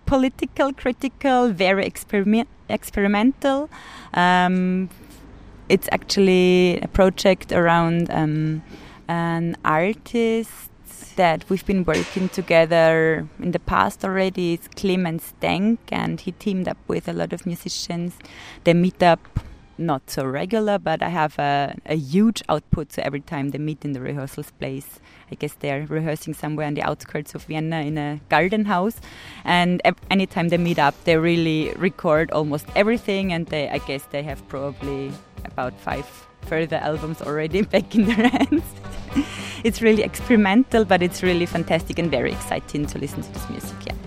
political, 0.05 0.73
critical, 0.73 1.49
very 1.49 1.85
experiment- 1.85 2.49
experimental. 2.69 3.69
Um, 4.13 4.89
it's 5.69 5.89
actually 5.91 6.79
a 6.81 6.87
project 6.87 7.51
around 7.51 8.09
um, 8.09 8.63
an 9.09 9.57
artist 9.65 10.69
that 11.17 11.43
we've 11.49 11.65
been 11.65 11.83
working 11.83 12.29
together 12.29 13.27
in 13.39 13.51
the 13.51 13.59
past 13.59 14.05
already. 14.05 14.53
It's 14.53 14.67
Clemens 14.69 15.33
Denk, 15.41 15.79
and 15.91 16.21
he 16.21 16.31
teamed 16.31 16.67
up 16.67 16.77
with 16.87 17.07
a 17.07 17.13
lot 17.13 17.33
of 17.33 17.45
musicians. 17.45 18.17
They 18.63 18.73
meet 18.73 19.03
up 19.03 19.19
not 19.77 20.09
so 20.09 20.25
regular, 20.25 20.79
but 20.79 21.03
I 21.03 21.09
have 21.09 21.37
a, 21.37 21.75
a 21.85 21.95
huge 21.95 22.41
output. 22.49 22.93
So 22.93 23.01
every 23.03 23.21
time 23.21 23.49
they 23.49 23.57
meet 23.57 23.83
in 23.83 23.93
the 23.93 24.01
rehearsals 24.01 24.51
place, 24.51 24.99
I 25.31 25.35
guess 25.35 25.53
they're 25.53 25.85
rehearsing 25.87 26.33
somewhere 26.33 26.67
on 26.67 26.73
the 26.73 26.83
outskirts 26.83 27.35
of 27.35 27.43
Vienna 27.43 27.81
in 27.81 27.97
a 27.97 28.19
garden 28.29 28.65
house. 28.65 28.99
And 29.43 29.81
anytime 30.09 30.49
they 30.49 30.57
meet 30.57 30.79
up, 30.79 30.95
they 31.03 31.17
really 31.17 31.73
record 31.75 32.31
almost 32.31 32.65
everything. 32.75 33.33
And 33.33 33.45
they, 33.47 33.69
I 33.69 33.79
guess 33.79 34.05
they 34.05 34.23
have 34.23 34.47
probably 34.47 35.11
about 35.45 35.79
five 35.79 36.05
further 36.43 36.77
albums 36.77 37.21
already 37.21 37.61
back 37.73 37.93
in 37.95 38.05
their 38.05 38.29
hands. 38.29 38.63
It's 39.67 39.81
really 39.81 40.03
experimental, 40.03 40.85
but 40.85 41.03
it's 41.03 41.21
really 41.21 41.45
fantastic 41.45 41.99
and 41.99 42.09
very 42.09 42.31
exciting 42.31 42.85
to 42.87 42.97
listen 42.97 43.21
to 43.21 43.31
this 43.33 43.49
music. 43.49 43.75
Yeah. 43.85 44.06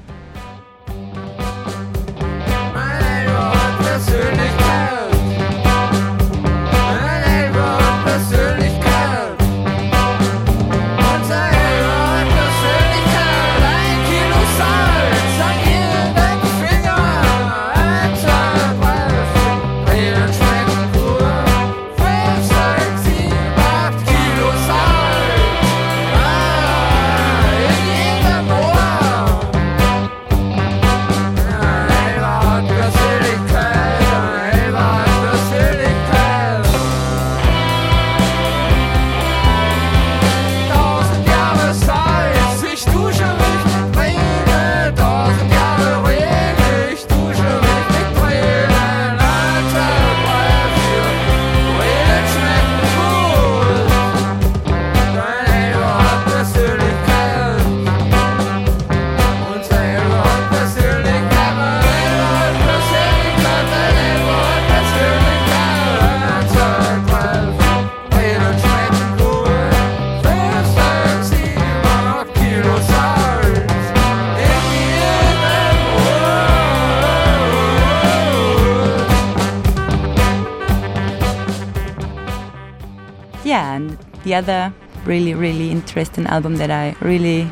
Other 84.41 84.73
really, 85.05 85.35
really 85.35 85.71
interesting 85.71 86.27
album 86.27 86.57
that 86.57 86.71
I 86.71 86.97
really 87.01 87.51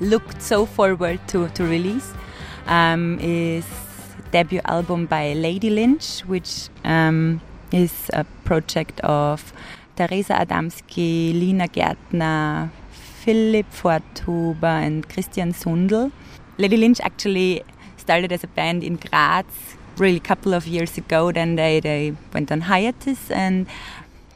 looked 0.00 0.42
so 0.42 0.66
forward 0.66 1.20
to, 1.28 1.48
to 1.48 1.64
release 1.64 2.12
um, 2.66 3.18
is 3.20 3.64
debut 4.30 4.60
album 4.66 5.06
by 5.06 5.32
Lady 5.32 5.70
Lynch, 5.70 6.20
which 6.32 6.68
um, 6.84 7.40
is 7.72 8.10
a 8.12 8.24
project 8.44 9.00
of 9.00 9.54
Teresa 9.96 10.34
Adamski, 10.34 11.32
Lina 11.32 11.66
Gärtner, 11.66 12.70
Philipp 12.90 13.70
Forthuber, 13.72 14.76
and 14.86 15.08
Christian 15.08 15.52
Sundl. 15.54 16.12
Lady 16.58 16.76
Lynch 16.76 17.00
actually 17.00 17.62
started 17.96 18.32
as 18.32 18.44
a 18.44 18.48
band 18.48 18.84
in 18.84 18.96
Graz 18.96 19.46
really 19.96 20.18
a 20.18 20.28
couple 20.32 20.54
of 20.54 20.66
years 20.66 20.96
ago. 20.98 21.32
Then 21.32 21.56
they, 21.56 21.80
they 21.80 22.14
went 22.34 22.52
on 22.52 22.60
hiatus 22.62 23.30
and 23.30 23.66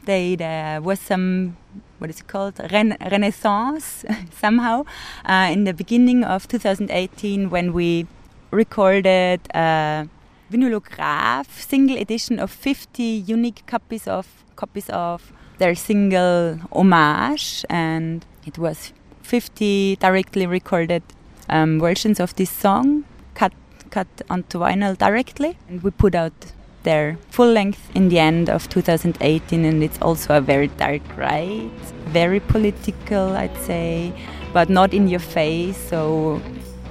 they 0.04 0.36
there 0.36 0.80
was 0.80 1.00
some 1.00 1.56
what 1.98 2.10
is 2.10 2.20
it 2.20 2.26
called? 2.26 2.60
Ren- 2.72 2.96
renaissance 3.10 4.04
somehow 4.40 4.84
uh, 5.24 5.48
in 5.52 5.64
the 5.64 5.72
beginning 5.72 6.24
of 6.24 6.48
2018 6.48 7.48
when 7.48 7.72
we 7.72 8.06
recorded 8.50 9.40
a 9.54 10.08
vinylograph 10.50 11.46
single 11.46 11.96
edition 11.96 12.38
of 12.38 12.50
50 12.50 13.02
unique 13.02 13.62
copies 13.66 14.08
of 14.08 14.26
copies 14.56 14.90
of 14.90 15.32
their 15.58 15.74
single 15.74 16.58
homage 16.72 17.64
and 17.70 18.26
it 18.44 18.58
was 18.58 18.92
50 19.22 19.96
directly 19.96 20.46
recorded 20.46 21.02
um, 21.48 21.78
versions 21.80 22.18
of 22.18 22.34
this 22.34 22.50
song 22.50 23.04
cut 23.34 23.52
cut 23.90 24.08
onto 24.28 24.58
vinyl 24.58 24.96
directly. 24.96 25.56
And 25.68 25.82
we 25.82 25.90
put 25.90 26.14
out 26.14 26.52
their 26.82 27.18
full 27.30 27.50
length 27.50 27.90
in 27.94 28.08
the 28.08 28.18
end 28.18 28.48
of 28.48 28.68
2018 28.68 29.64
and 29.64 29.82
it's 29.82 29.98
also 30.02 30.36
a 30.36 30.40
very 30.40 30.68
dark 30.68 31.02
right 31.16 31.70
very 32.06 32.40
political 32.40 33.36
i'd 33.36 33.56
say 33.58 34.12
but 34.52 34.68
not 34.68 34.92
in 34.92 35.08
your 35.08 35.20
face 35.20 35.76
so 35.76 36.40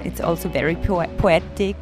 it's 0.04 0.20
also 0.20 0.48
very 0.48 0.76
po- 0.76 1.06
poetic 1.18 1.76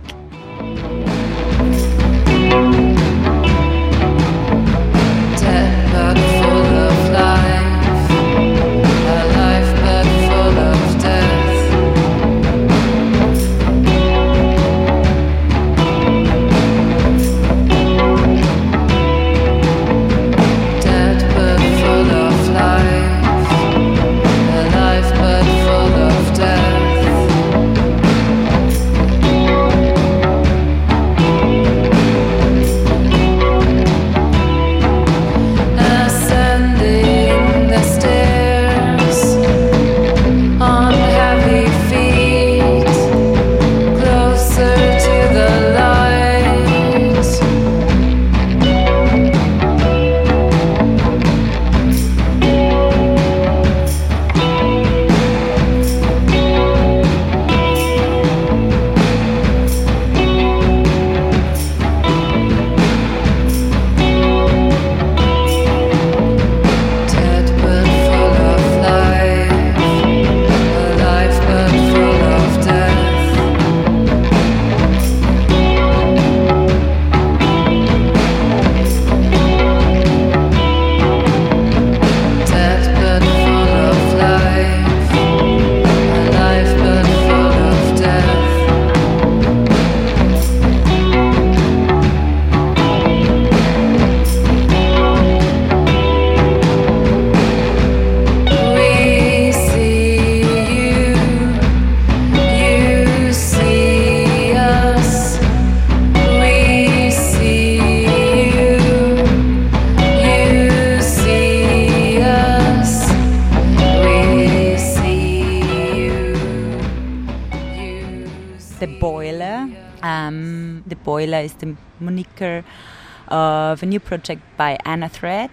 project 124.11 124.43
by 124.57 124.77
anna 124.85 125.09
thread 125.09 125.51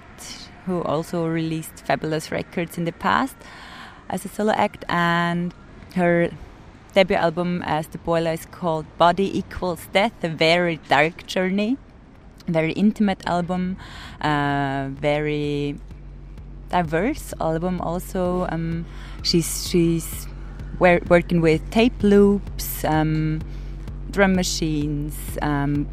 who 0.66 0.82
also 0.82 1.28
released 1.28 1.76
fabulous 1.86 2.32
records 2.32 2.76
in 2.80 2.86
the 2.86 2.92
past 2.92 3.36
as 4.10 4.26
a 4.26 4.28
solo 4.28 4.52
act 4.52 4.84
and 4.90 5.54
her 5.94 6.30
debut 6.96 7.16
album 7.16 7.62
as 7.68 7.86
the 7.94 8.00
boiler 8.00 8.32
is 8.32 8.46
called 8.48 8.86
body 8.98 9.28
equals 9.38 9.88
death 9.94 10.24
a 10.24 10.30
very 10.30 10.78
dark 10.90 11.28
journey. 11.28 11.78
Very 12.48 12.72
intimate 12.72 13.22
album 13.28 13.78
uh, 14.22 14.88
very 14.92 15.78
diverse 16.70 17.34
album 17.40 17.80
also 17.82 18.48
um, 18.50 18.86
she's 19.22 19.70
she's 19.70 20.28
wor- 20.80 21.04
working 21.08 21.42
with 21.42 21.62
tape 21.70 22.02
loops 22.02 22.84
um, 22.86 23.42
drum 24.10 24.34
machines 24.34 25.16
um, 25.42 25.88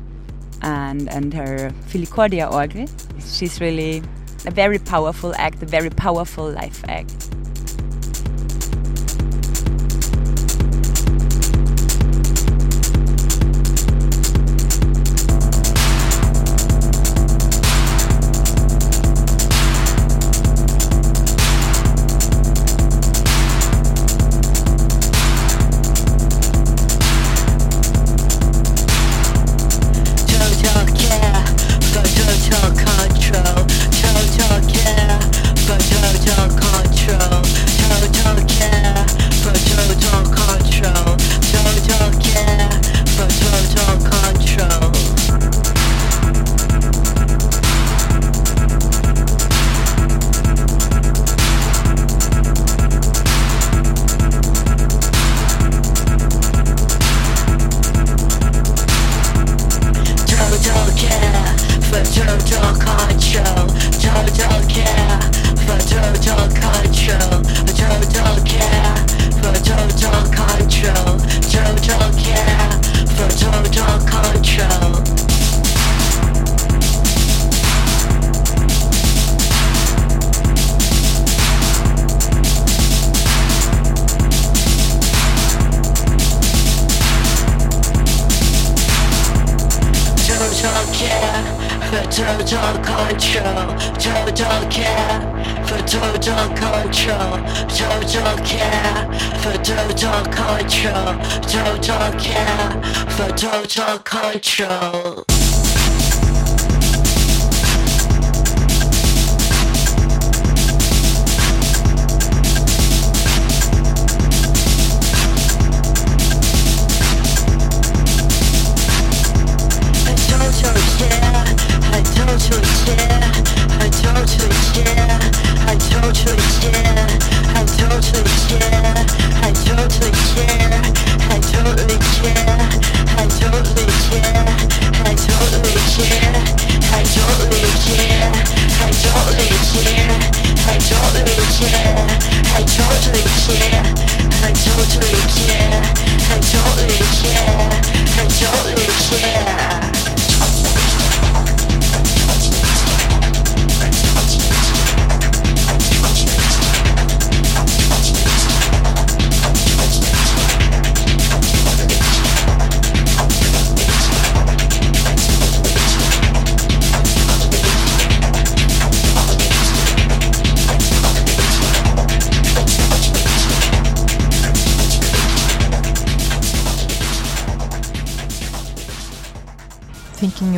and 0.63 1.09
and 1.11 1.33
her 1.35 1.71
Philicorda 1.89 2.51
organ 2.51 2.89
she's 3.21 3.61
really 3.61 4.03
a 4.47 4.51
very 4.51 4.79
powerful 4.79 5.35
act 5.37 5.63
a 5.63 5.67
very 5.67 5.91
powerful 5.91 6.51
life 6.51 6.83
act 6.89 7.31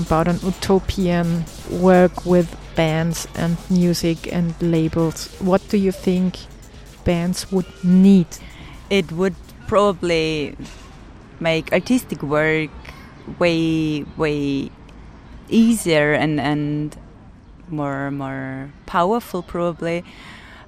about 0.07 0.29
an 0.29 0.39
utopian 0.43 1.45
work 1.71 2.25
with 2.25 2.57
bands 2.77 3.27
and 3.35 3.57
music 3.69 4.33
and 4.33 4.55
labels, 4.61 5.35
what 5.41 5.69
do 5.69 5.77
you 5.77 5.91
think 5.91 6.39
bands 7.05 7.51
would 7.51 7.67
need? 7.83 8.29
It 8.89 9.11
would 9.11 9.35
probably 9.67 10.57
make 11.41 11.73
artistic 11.73 12.23
work 12.23 12.71
way 13.39 14.05
way 14.17 14.71
easier 15.49 16.13
and 16.13 16.41
and 16.41 16.97
more 17.69 18.11
more 18.11 18.71
powerful 18.87 19.43
probably 19.43 20.05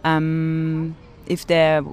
um, 0.04 0.96
if 1.26 1.46
there 1.46 1.84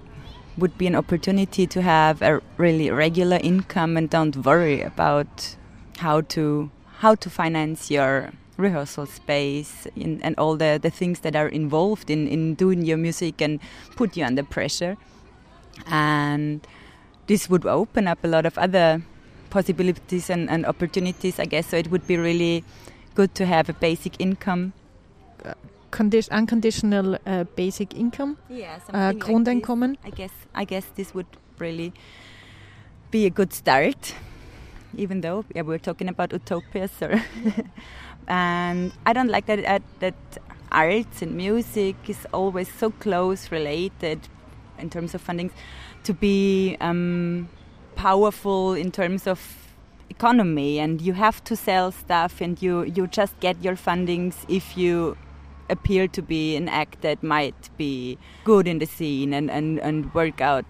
would 0.58 0.78
be 0.78 0.88
an 0.88 0.96
opportunity 0.96 1.68
to 1.68 1.82
have 1.82 2.22
a 2.22 2.41
really 2.58 2.89
regular 2.89 3.39
income 3.43 3.98
and 3.98 4.10
don't 4.10 4.36
worry 4.38 4.82
about 4.82 5.56
how 5.98 6.22
to 6.22 6.72
how 7.00 7.16
to 7.16 7.30
finance 7.30 7.91
your 7.91 8.32
rehearsal 8.58 9.06
space 9.06 9.88
in, 9.96 10.22
and 10.22 10.36
all 10.38 10.56
the, 10.56 10.80
the 10.82 10.89
things 10.89 11.20
that 11.22 11.36
are 11.36 11.48
involved 11.48 12.10
in, 12.10 12.28
in 12.28 12.56
doing 12.56 12.86
your 12.86 12.98
music 12.98 13.41
and 13.41 13.60
put 13.96 14.16
you 14.16 14.24
under 14.24 14.43
pressure. 14.43 14.98
And 15.88 16.66
this 17.28 17.50
would 17.50 17.66
open 17.66 18.08
up 18.08 18.24
a 18.24 18.28
lot 18.28 18.46
of 18.46 18.58
other 18.58 19.02
possibilities 19.50 20.30
and, 20.30 20.50
and 20.50 20.66
opportunities 20.66 21.39
i 21.39 21.46
guess. 21.46 21.68
So 21.68 21.78
it 21.78 21.89
would 21.91 22.06
be 22.08 22.18
really 22.18 22.64
good 23.14 23.34
to 23.36 23.46
have 23.46 23.70
a 23.70 23.74
basic 23.74 24.20
income. 24.20 24.74
Condi- 25.91 26.30
unconditional 26.30 27.18
uh, 27.26 27.46
basic 27.56 27.93
income? 27.96 28.38
Yeah, 28.50 28.80
uh, 28.93 29.14
something 29.14 29.62
like 29.62 30.00
I 30.04 30.10
guess 30.10 30.32
I 30.54 30.66
guess 30.66 30.86
this 30.96 31.14
would 31.14 31.28
really 31.58 31.93
be 33.12 33.26
a 33.26 33.30
good 33.30 33.54
start. 33.54 34.14
Even 34.98 35.22
though 35.22 35.46
yeah, 35.54 35.62
we're 35.62 35.80
talking 35.80 36.08
about 36.08 36.32
utopias. 36.32 36.91
so 37.00 37.20
and 38.28 38.91
I 39.06 39.14
don't 39.14 39.30
like 39.30 39.46
that 39.48 39.62
that, 39.64 39.84
that 40.00 40.16
arts 40.72 41.22
and 41.22 41.36
music 41.36 41.96
is 42.08 42.28
always 42.34 42.72
so 42.72 42.91
close 42.91 43.52
related 43.52 44.28
in 44.78 44.89
terms 44.89 45.16
of 45.16 45.22
funding 45.22 45.52
to 46.04 46.14
be 46.14 46.76
um, 46.82 47.48
powerful 47.96 48.74
in 48.74 48.91
terms 48.91 49.28
of 49.28 49.39
economy. 50.10 50.80
And 50.80 51.02
you 51.02 51.14
have 51.14 51.43
to 51.46 51.56
sell 51.56 51.91
stuff 51.91 52.41
and 52.41 52.62
you 52.62 52.84
you 52.84 53.08
just 53.08 53.39
get 53.39 53.62
your 53.64 53.76
fundings 53.76 54.36
if 54.48 54.78
you 54.78 55.18
appear 55.70 56.08
to 56.08 56.22
be 56.22 56.56
an 56.56 56.70
act 56.70 57.02
that 57.02 57.24
might 57.24 57.70
be 57.78 58.18
good 58.43 58.68
in 58.68 58.80
the 58.80 58.86
scene 58.86 59.34
and, 59.34 59.50
and, 59.50 59.80
and 59.80 60.14
work 60.14 60.41
out 60.41 60.66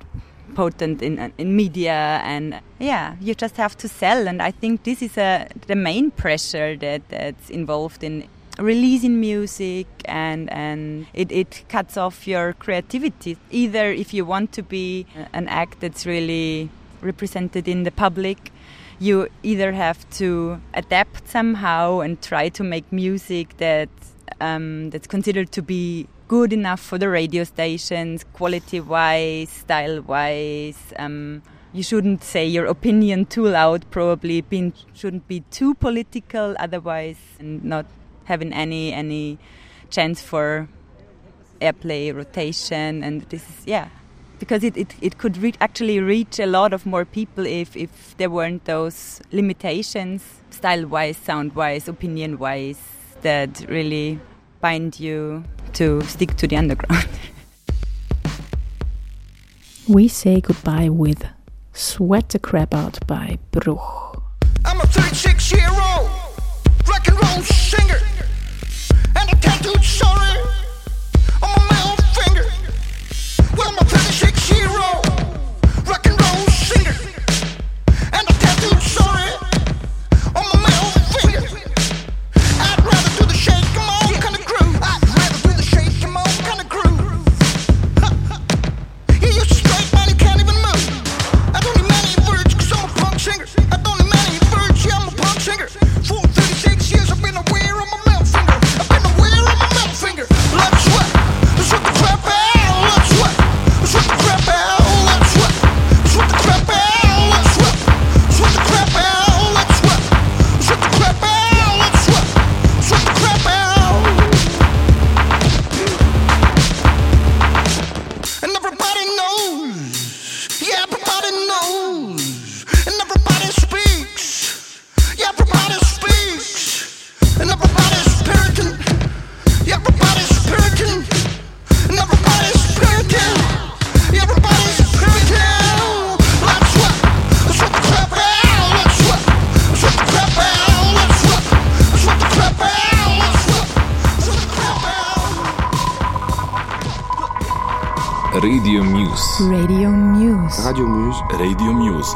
potent 0.54 1.02
in 1.02 1.32
in 1.38 1.56
media 1.56 2.22
and 2.24 2.60
yeah 2.80 3.16
you 3.20 3.34
just 3.34 3.58
have 3.58 3.76
to 3.78 3.88
sell 3.88 4.28
and 4.28 4.42
I 4.42 4.52
think 4.52 4.84
this 4.84 5.02
is 5.02 5.18
a 5.18 5.48
the 5.68 5.76
main 5.76 6.12
pressure 6.12 6.76
that 6.78 7.02
that's 7.10 7.50
involved 7.50 8.04
in 8.04 8.28
releasing 8.58 9.20
music 9.20 9.88
and 10.06 10.52
and 10.52 11.08
it, 11.14 11.32
it 11.32 11.64
cuts 11.68 11.98
off 11.98 12.28
your 12.28 12.54
creativity. 12.54 13.38
Either 13.52 13.92
if 13.92 14.14
you 14.14 14.24
want 14.26 14.52
to 14.54 14.64
be 14.64 15.06
an 15.34 15.48
act 15.48 15.82
that's 15.82 16.06
really 16.06 16.70
represented 17.02 17.68
in 17.68 17.84
the 17.84 17.92
public 17.92 18.52
you 19.00 19.28
either 19.44 19.74
have 19.74 20.10
to 20.10 20.62
adapt 20.74 21.28
somehow 21.28 22.00
and 22.00 22.22
try 22.22 22.48
to 22.50 22.64
make 22.64 22.90
music 22.92 23.58
that 23.58 23.90
um, 24.40 24.90
that's 24.90 25.08
considered 25.08 25.52
to 25.52 25.62
be 25.62 26.08
good 26.28 26.54
enough 26.54 26.80
for 26.80 26.98
the 26.98 27.10
radio 27.10 27.44
stations, 27.44 28.24
quality 28.34 28.80
wise, 28.80 29.50
style 29.50 30.02
wise. 30.02 30.94
Um, 30.98 31.44
you 31.74 31.84
shouldn't 31.84 32.24
say 32.24 32.46
your 32.46 32.66
opinion 32.66 33.26
too 33.26 33.48
loud, 33.48 33.90
probably. 33.92 34.44
Shouldn't 34.94 35.28
be 35.28 35.42
too 35.52 35.76
political, 35.76 36.56
otherwise, 36.60 37.18
and 37.40 37.64
not 37.64 37.86
having 38.26 38.54
any 38.54 38.94
any 38.94 39.38
chance 39.90 40.22
for 40.22 40.68
airplay 41.62 42.16
rotation. 42.16 43.04
And 43.04 43.22
this 43.24 43.44
is 43.50 43.68
yeah, 43.68 43.90
because 44.40 44.64
it, 44.64 44.78
it, 44.78 44.96
it 45.02 45.18
could 45.18 45.38
re- 45.38 45.54
actually 45.62 46.00
reach 46.00 46.40
a 46.40 46.46
lot 46.46 46.74
of 46.74 46.86
more 46.86 47.06
people 47.06 47.46
if, 47.46 47.76
if 47.76 48.16
there 48.18 48.30
weren't 48.30 48.66
those 48.66 49.22
limitations, 49.32 50.24
style 50.50 50.88
wise, 50.88 51.18
sound 51.18 51.56
wise, 51.56 51.88
opinion 51.88 52.38
wise, 52.38 52.82
that 53.22 53.66
really 53.68 54.20
bind 54.62 55.00
you 55.00 55.44
to 55.76 56.02
stick 56.02 56.36
to 56.38 56.48
the 56.48 56.58
underground. 56.58 57.08
We 59.88 60.08
say 60.08 60.42
goodbye 60.42 60.90
with 60.90 61.24
Sweat 61.72 62.30
the 62.30 62.40
Crap 62.40 62.74
Out 62.74 63.06
by 63.06 63.38
Bruch. 63.52 63.78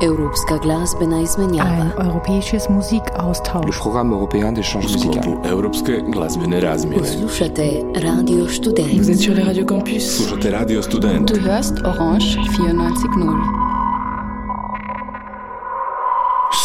Ein 0.02 1.92
europäisches 1.98 2.70
Musikaustausch. 2.70 3.78
Programme 3.80 4.14
européen 4.14 4.54
d'échange 4.54 4.84
musical. 4.84 5.14
sklopu 5.14 5.48
Europske 5.48 6.02
glazbene 6.12 6.60
razmjene. 6.60 7.06
Slušate 7.08 7.84
Radio 7.96 8.48
Student. 8.48 8.94
Vous 8.94 9.10
êtes 9.10 9.20
sur 9.20 9.34
les 9.34 9.44
radios 9.44 9.66
campus. 9.66 10.18
Slušate 10.18 10.52
Radio 10.52 10.82
Student. 10.82 11.28
Du 11.28 11.40
hörst 11.42 11.74
Orange 11.84 12.38
94.0. 12.38 13.36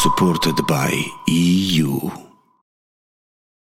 Supported 0.03 0.57
by 0.68 1.12
EU. 1.26 1.94